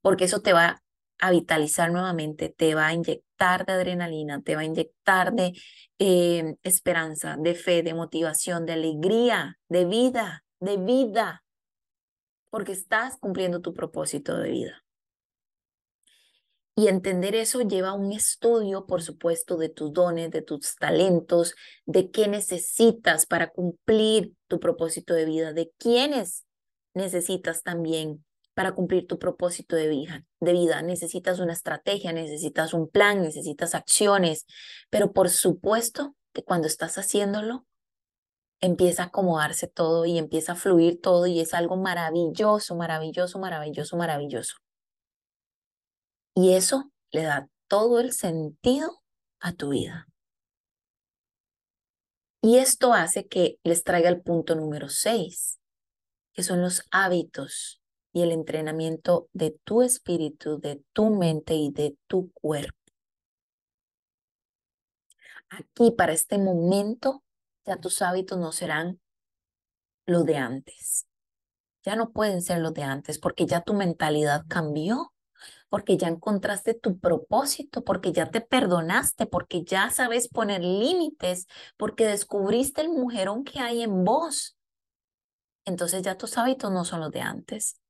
[0.00, 0.82] Porque eso te va
[1.18, 5.52] a vitalizar nuevamente, te va a inyectar de adrenalina, te va a inyectar de
[5.98, 11.44] eh, esperanza, de fe, de motivación, de alegría, de vida, de vida.
[12.48, 14.85] Porque estás cumpliendo tu propósito de vida.
[16.78, 21.54] Y entender eso lleva un estudio, por supuesto, de tus dones, de tus talentos,
[21.86, 26.44] de qué necesitas para cumplir tu propósito de vida, de quiénes
[26.92, 28.22] necesitas también
[28.52, 30.82] para cumplir tu propósito de vida, de vida.
[30.82, 34.44] Necesitas una estrategia, necesitas un plan, necesitas acciones,
[34.90, 37.66] pero por supuesto que cuando estás haciéndolo,
[38.60, 43.96] empieza a acomodarse todo y empieza a fluir todo y es algo maravilloso, maravilloso, maravilloso,
[43.96, 44.65] maravilloso.
[46.36, 49.02] Y eso le da todo el sentido
[49.40, 50.06] a tu vida.
[52.42, 55.58] Y esto hace que les traiga el punto número seis,
[56.34, 57.80] que son los hábitos
[58.12, 62.76] y el entrenamiento de tu espíritu, de tu mente y de tu cuerpo.
[65.48, 67.24] Aquí, para este momento,
[67.64, 69.00] ya tus hábitos no serán
[70.04, 71.06] los de antes.
[71.82, 75.14] Ya no pueden ser los de antes porque ya tu mentalidad cambió
[75.68, 81.46] porque ya encontraste tu propósito, porque ya te perdonaste, porque ya sabes poner límites,
[81.76, 84.56] porque descubriste el mujerón que hay en vos.
[85.64, 87.80] Entonces ya tus hábitos no son los de antes.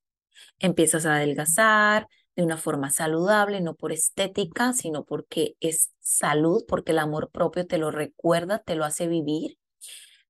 [0.58, 6.92] Empiezas a adelgazar de una forma saludable, no por estética, sino porque es salud, porque
[6.92, 9.58] el amor propio te lo recuerda, te lo hace vivir.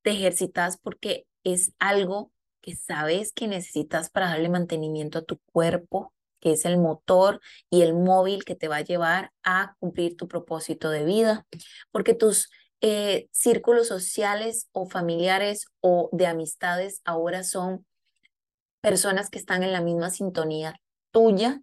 [0.02, 6.12] Te ejercitas porque es algo que sabes que necesitas para darle mantenimiento a tu cuerpo,
[6.46, 7.40] que es el motor
[7.70, 11.44] y el móvil que te va a llevar a cumplir tu propósito de vida,
[11.90, 17.84] porque tus eh, círculos sociales o familiares o de amistades ahora son
[18.80, 20.76] personas que están en la misma sintonía
[21.10, 21.62] tuya,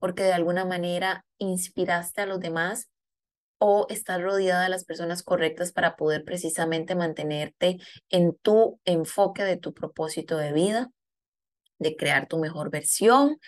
[0.00, 2.88] porque de alguna manera inspiraste a los demás
[3.58, 9.58] o estás rodeada de las personas correctas para poder precisamente mantenerte en tu enfoque de
[9.58, 10.90] tu propósito de vida
[11.78, 13.38] de crear tu mejor versión.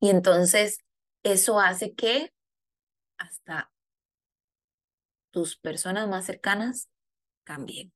[0.00, 0.78] Y entonces
[1.22, 2.32] eso hace que
[3.18, 3.70] hasta
[5.30, 6.88] tus personas más cercanas
[7.44, 7.92] cambien.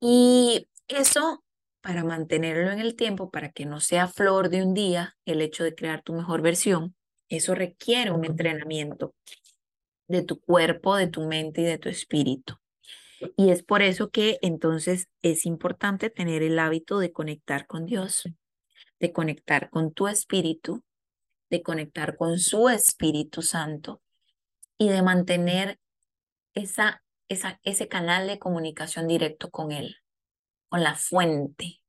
[0.00, 1.44] Y eso,
[1.80, 5.64] para mantenerlo en el tiempo, para que no sea flor de un día el hecho
[5.64, 6.94] de crear tu mejor versión,
[7.28, 9.14] eso requiere un entrenamiento
[10.06, 12.54] de tu cuerpo, de tu mente y de tu espíritu.
[13.36, 18.28] Y es por eso que entonces es importante tener el hábito de conectar con Dios,
[19.00, 20.84] de conectar con tu espíritu,
[21.50, 24.02] de conectar con su Espíritu Santo
[24.76, 25.78] y de mantener
[26.54, 29.96] esa, esa, ese canal de comunicación directo con Él,
[30.68, 31.80] con la fuente,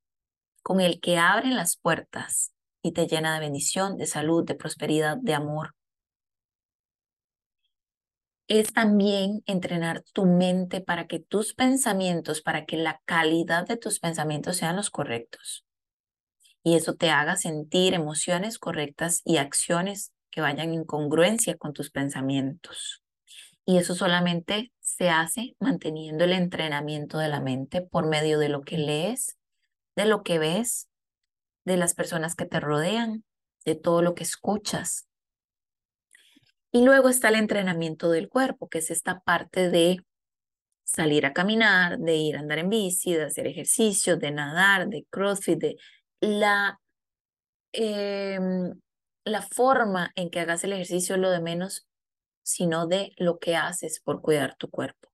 [0.63, 5.17] con el que abre las puertas y te llena de bendición, de salud, de prosperidad,
[5.17, 5.75] de amor
[8.49, 13.99] es también entrenar tu mente para que tus pensamientos, para que la calidad de tus
[13.99, 15.65] pensamientos sean los correctos.
[16.63, 21.91] Y eso te haga sentir emociones correctas y acciones que vayan en congruencia con tus
[21.91, 23.03] pensamientos.
[23.65, 28.61] Y eso solamente se hace manteniendo el entrenamiento de la mente por medio de lo
[28.61, 29.37] que lees,
[29.95, 30.89] de lo que ves,
[31.65, 33.23] de las personas que te rodean,
[33.63, 35.08] de todo lo que escuchas.
[36.71, 40.03] Y luego está el entrenamiento del cuerpo, que es esta parte de
[40.83, 45.05] salir a caminar, de ir a andar en bici, de hacer ejercicio, de nadar, de
[45.09, 45.77] crossfit, de
[46.19, 46.79] la,
[47.73, 48.73] em,
[49.23, 51.87] la forma en que hagas el ejercicio lo de menos,
[52.43, 55.09] sino de lo que haces por cuidar tu cuerpo.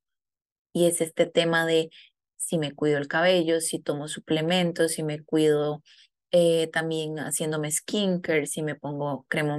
[0.74, 1.90] Y es este tema de
[2.38, 5.84] si me cuido el cabello, si tomo suplementos, si me cuido
[6.32, 9.56] eh, también haciéndome skincare, si me pongo crema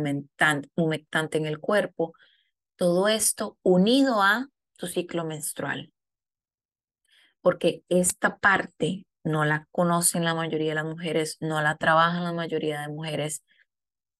[0.75, 2.15] humectante en el cuerpo.
[2.77, 5.93] Todo esto unido a tu ciclo menstrual
[7.47, 12.33] porque esta parte no la conocen la mayoría de las mujeres, no la trabajan la
[12.33, 13.45] mayoría de mujeres.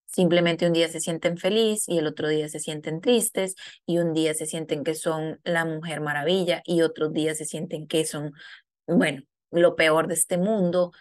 [0.05, 4.13] Simplemente un día se sienten feliz y el otro día se sienten tristes y un
[4.13, 8.31] día se sienten que son la mujer maravilla y otros días se sienten que son,
[8.87, 10.93] bueno, lo peor de este mundo,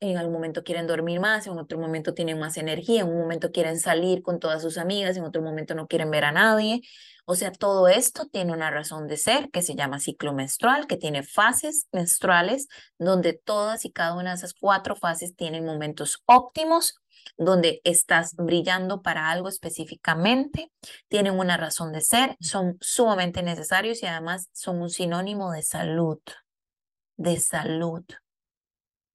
[0.00, 3.50] en algún momento quieren dormir más, en otro momento tienen más energía, en un momento
[3.50, 6.82] quieren salir con todas sus amigas, en otro momento no quieren ver a nadie.
[7.26, 10.96] O sea, todo esto tiene una razón de ser que se llama ciclo menstrual, que
[10.96, 12.68] tiene fases menstruales
[12.98, 16.96] donde todas y cada una de esas cuatro fases tienen momentos óptimos,
[17.36, 20.72] donde estás brillando para algo específicamente,
[21.08, 26.20] tienen una razón de ser, son sumamente necesarios y además son un sinónimo de salud,
[27.16, 28.04] de salud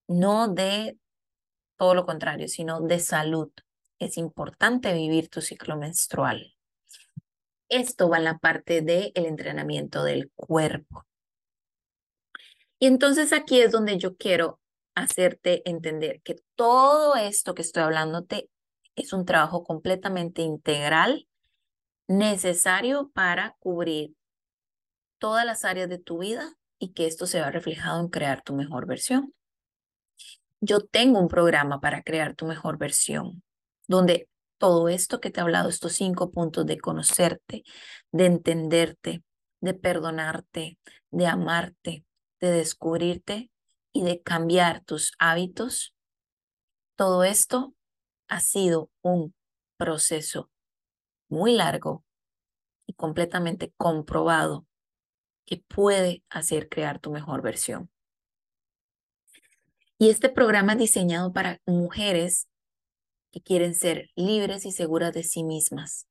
[0.08, 0.98] no de
[1.78, 3.52] todo lo contrario, sino de salud.
[4.00, 6.56] Es importante vivir tu ciclo menstrual.
[7.70, 11.06] Esto va en la parte del entrenamiento del cuerpo.
[12.80, 14.60] Y entonces aquí es donde yo quiero
[14.96, 18.50] hacerte entender que todo esto que estoy hablándote
[18.96, 21.28] es un trabajo completamente integral,
[22.08, 24.16] necesario para cubrir
[25.18, 28.54] todas las áreas de tu vida y que esto se vea reflejado en crear tu
[28.54, 29.34] mejor versión
[30.64, 33.44] yo tengo un programa para crear tu mejor versión,
[33.86, 37.64] donde todo esto que te he hablado, estos cinco puntos de conocerte,
[38.14, 39.24] de entenderte,
[39.60, 40.78] de perdonarte,
[41.12, 42.06] de amarte,
[42.40, 43.52] de descubrirte
[43.92, 45.94] y de cambiar tus hábitos,
[46.96, 47.76] todo esto
[48.30, 49.36] ha sido un
[49.76, 50.50] proceso
[51.28, 52.06] muy largo
[52.88, 54.66] y completamente comprobado
[55.46, 57.93] que puede hacer crear tu mejor versión.
[59.98, 62.48] Y este programa es diseñado para mujeres
[63.32, 66.08] que quieren ser libres y seguras de sí mismas.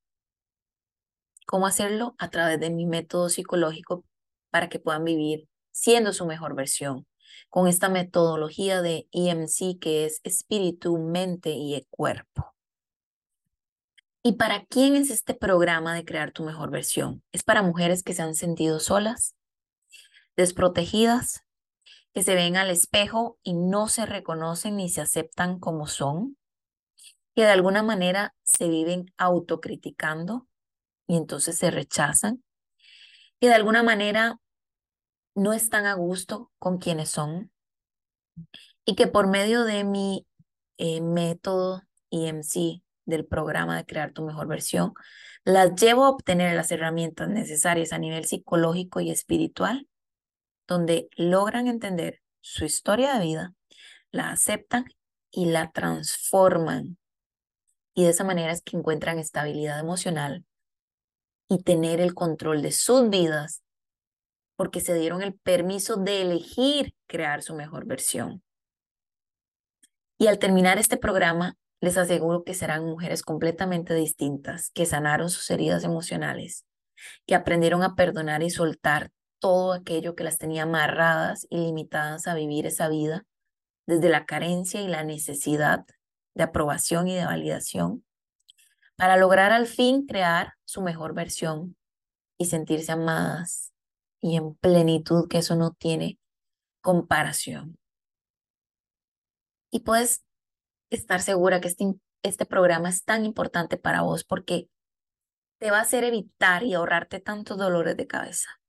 [1.46, 2.14] ¿Cómo hacerlo?
[2.18, 4.04] A través de mi método psicológico
[4.50, 7.06] para que puedan vivir siendo su mejor versión,
[7.48, 12.54] con esta metodología de EMC que es espíritu, mente y cuerpo.
[14.22, 17.24] ¿Y para quién es este programa de crear tu mejor versión?
[17.32, 19.34] Es para mujeres que se han sentido solas,
[20.36, 21.42] desprotegidas,
[22.12, 26.36] que se ven al espejo y no se reconocen ni se aceptan como son,
[27.34, 30.46] que de alguna manera se viven autocriticando
[31.06, 32.44] y entonces se rechazan,
[33.40, 34.38] que de alguna manera
[35.34, 37.50] no están a gusto con quienes son
[38.84, 40.26] y que por medio de mi
[40.76, 44.92] eh, método EMC del programa de crear tu mejor versión,
[45.44, 49.88] las llevo a obtener las herramientas necesarias a nivel psicológico y espiritual
[50.66, 53.54] donde logran entender su historia de vida,
[54.10, 54.84] la aceptan
[55.30, 56.98] y la transforman.
[57.94, 60.44] Y de esa manera es que encuentran estabilidad emocional
[61.48, 63.62] y tener el control de sus vidas
[64.56, 68.42] porque se dieron el permiso de elegir crear su mejor versión.
[70.18, 75.50] Y al terminar este programa, les aseguro que serán mujeres completamente distintas, que sanaron sus
[75.50, 76.64] heridas emocionales,
[77.26, 79.10] que aprendieron a perdonar y soltar
[79.42, 83.26] todo aquello que las tenía amarradas y limitadas a vivir esa vida,
[83.88, 85.84] desde la carencia y la necesidad
[86.34, 88.04] de aprobación y de validación,
[88.94, 91.76] para lograr al fin crear su mejor versión
[92.38, 93.72] y sentirse amadas
[94.20, 96.20] y en plenitud, que eso no tiene
[96.80, 97.76] comparación.
[99.72, 100.24] Y puedes
[100.90, 104.68] estar segura que este, este programa es tan importante para vos porque
[105.58, 108.61] te va a hacer evitar y ahorrarte tantos dolores de cabeza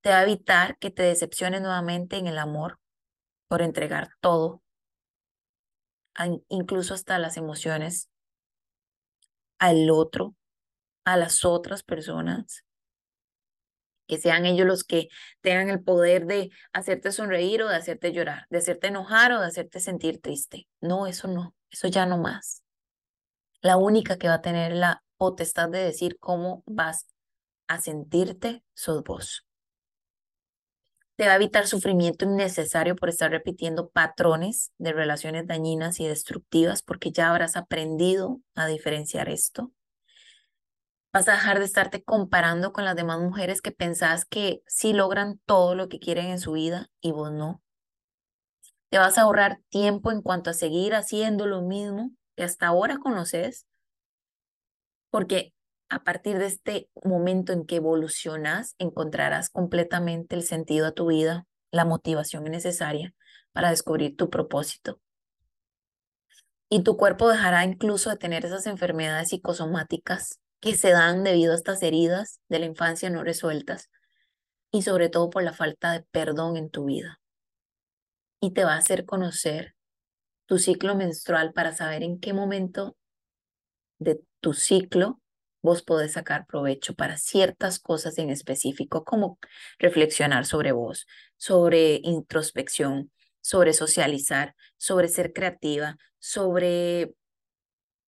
[0.00, 2.78] te va a evitar que te decepciones nuevamente en el amor
[3.48, 4.62] por entregar todo,
[6.48, 8.08] incluso hasta las emociones
[9.58, 10.34] al otro,
[11.04, 12.64] a las otras personas.
[14.06, 15.08] Que sean ellos los que
[15.42, 19.46] tengan el poder de hacerte sonreír o de hacerte llorar, de hacerte enojar o de
[19.46, 20.66] hacerte sentir triste.
[20.80, 22.62] No, eso no, eso ya no más.
[23.60, 27.06] La única que va a tener la potestad de decir cómo vas
[27.66, 29.47] a sentirte, sos vos.
[31.18, 36.82] Te va a evitar sufrimiento innecesario por estar repitiendo patrones de relaciones dañinas y destructivas
[36.82, 39.72] porque ya habrás aprendido a diferenciar esto.
[41.12, 45.40] Vas a dejar de estarte comparando con las demás mujeres que pensás que sí logran
[45.44, 47.60] todo lo que quieren en su vida y vos no.
[48.88, 52.98] Te vas a ahorrar tiempo en cuanto a seguir haciendo lo mismo que hasta ahora
[52.98, 53.66] conoces,
[55.10, 55.52] porque
[55.88, 61.46] a partir de este momento en que evolucionas, encontrarás completamente el sentido a tu vida,
[61.70, 63.14] la motivación necesaria
[63.52, 65.00] para descubrir tu propósito.
[66.70, 71.56] Y tu cuerpo dejará incluso de tener esas enfermedades psicosomáticas que se dan debido a
[71.56, 73.90] estas heridas de la infancia no resueltas
[74.70, 77.20] y sobre todo por la falta de perdón en tu vida.
[78.40, 79.74] Y te va a hacer conocer
[80.46, 82.96] tu ciclo menstrual para saber en qué momento
[83.98, 85.20] de tu ciclo
[85.62, 89.38] vos podés sacar provecho para ciertas cosas en específico, como
[89.78, 91.06] reflexionar sobre vos,
[91.36, 97.14] sobre introspección, sobre socializar, sobre ser creativa, sobre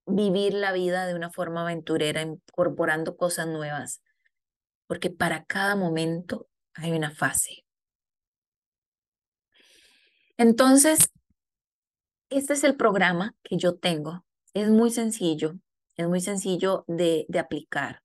[0.06, 4.02] vivir la vida de una forma aventurera, incorporando cosas nuevas,
[4.86, 7.64] porque para cada momento hay una fase.
[10.36, 11.10] Entonces,
[12.30, 14.24] este es el programa que yo tengo.
[14.54, 15.54] Es muy sencillo,
[15.96, 18.02] es muy sencillo de, de aplicar.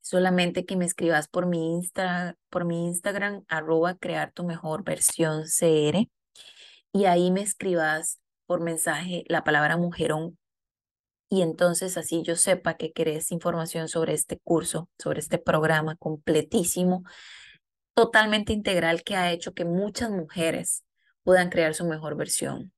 [0.00, 5.44] Solamente que me escribas por mi, Insta, por mi Instagram, arroba crear tu mejor versión
[5.44, 6.08] CR,
[6.92, 10.38] y ahí me escribas por mensaje la palabra mujerón
[11.30, 17.04] y entonces así yo sepa que querés información sobre este curso, sobre este programa completísimo,
[17.94, 20.84] totalmente integral que ha hecho que muchas mujeres
[21.22, 22.72] puedan crear su mejor versión.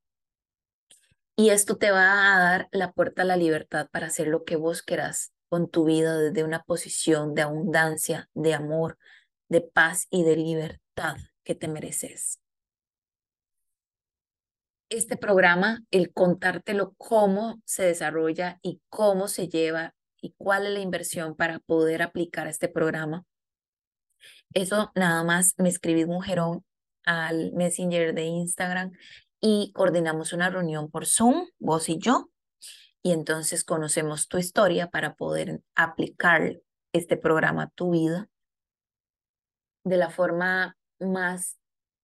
[1.41, 4.57] Y esto te va a dar la puerta a la libertad para hacer lo que
[4.57, 8.99] vos querás con tu vida desde una posición de abundancia, de amor,
[9.49, 12.41] de paz y de libertad que te mereces
[14.91, 20.81] este programa, el contártelo cómo se desarrolla y cómo se lleva y cuál es la
[20.81, 23.25] inversión para poder aplicar este programa.
[24.53, 26.65] Eso nada más me escribís mujerón
[27.05, 28.93] al Messenger de Instagram
[29.41, 32.31] y coordinamos una reunión por Zoom, vos y yo,
[33.03, 36.61] y entonces conocemos tu historia para poder aplicar
[36.93, 38.29] este programa a tu vida
[39.85, 41.59] de la forma más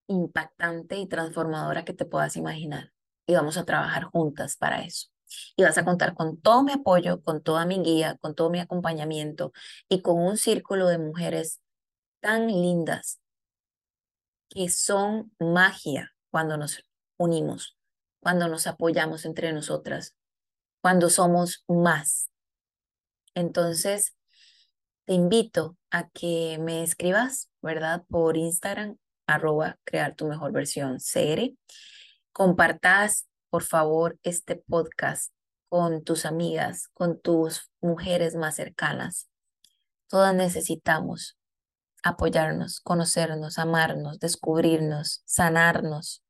[0.09, 2.93] impactante y transformadora que te puedas imaginar.
[3.27, 5.09] Y vamos a trabajar juntas para eso.
[5.57, 8.61] Y vas a contar con todo mi apoyo, con toda mi guía, con todo mi
[8.61, 9.53] acompañamiento
[9.89, 11.61] y con un círculo de mujeres
[12.21, 13.21] tan lindas
[14.49, 16.79] que son magia cuando nos
[17.17, 17.77] unimos,
[18.21, 20.15] cuando nos apoyamos entre nosotras,
[20.81, 22.31] cuando somos más.
[23.35, 24.17] Entonces,
[25.05, 28.05] te invito a que me escribas, ¿verdad?
[28.09, 28.97] Por Instagram
[29.27, 31.55] arroba crear tu mejor versión CR.
[32.33, 35.33] Compartas, por favor, este podcast
[35.69, 39.29] con tus amigas, con tus mujeres más cercanas.
[40.09, 41.37] Todas necesitamos
[42.03, 46.23] apoyarnos, conocernos, amarnos, descubrirnos, sanarnos.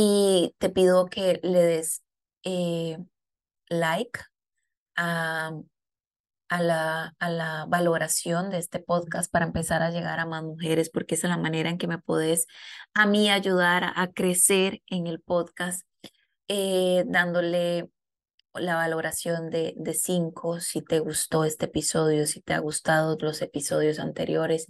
[0.00, 2.04] Y te pido que le des
[2.44, 2.98] eh,
[3.68, 4.20] like
[4.94, 5.52] a
[6.48, 10.90] a la, a la valoración de este podcast para empezar a llegar a más mujeres,
[10.90, 12.46] porque esa es la manera en que me puedes
[12.94, 15.82] a mí ayudar a, crecer en el podcast,
[16.48, 17.90] eh, dándole
[18.54, 23.42] la valoración de, de cinco, si te gustó este episodio, si te ha gustado los
[23.42, 24.66] episodios anteriores,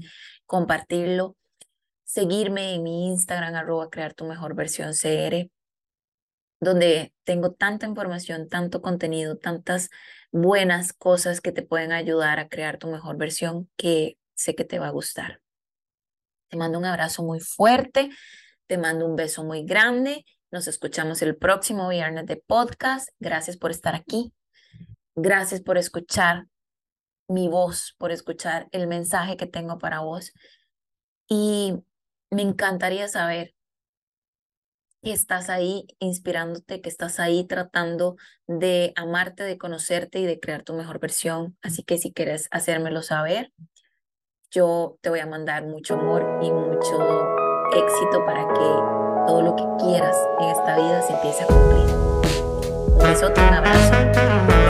[0.47, 1.37] compartirlo,
[2.09, 5.51] seguirme en mi Instagram, arroba crear tu mejor versión CR,
[6.59, 9.91] donde tengo tanta información, tanto contenido, tantas
[10.33, 14.79] buenas cosas que te pueden ayudar a crear tu mejor versión que sé que te
[14.79, 15.43] va a gustar.
[16.49, 18.09] Te mando un abrazo muy fuerte,
[18.67, 20.25] te mando un beso muy grande.
[20.51, 23.11] Nos escuchamos el próximo viernes de podcast.
[23.21, 24.33] Gracias por estar aquí.
[25.15, 26.47] Gracias por escuchar
[27.29, 30.33] mi voz, por escuchar el mensaje que tengo para vos.
[31.29, 31.75] Y
[32.31, 33.55] me encantaría saber
[35.03, 38.17] que estás ahí inspirándote, que estás ahí tratando
[38.47, 41.57] de amarte, de conocerte y de crear tu mejor versión.
[41.63, 43.53] Así que si quieres hacérmelo saber,
[44.51, 46.99] yo te voy a mandar mucho amor y mucho
[47.77, 51.95] éxito para que todo lo que quieras en esta vida se empiece a cumplir.
[52.93, 54.68] Un besote, un abrazo.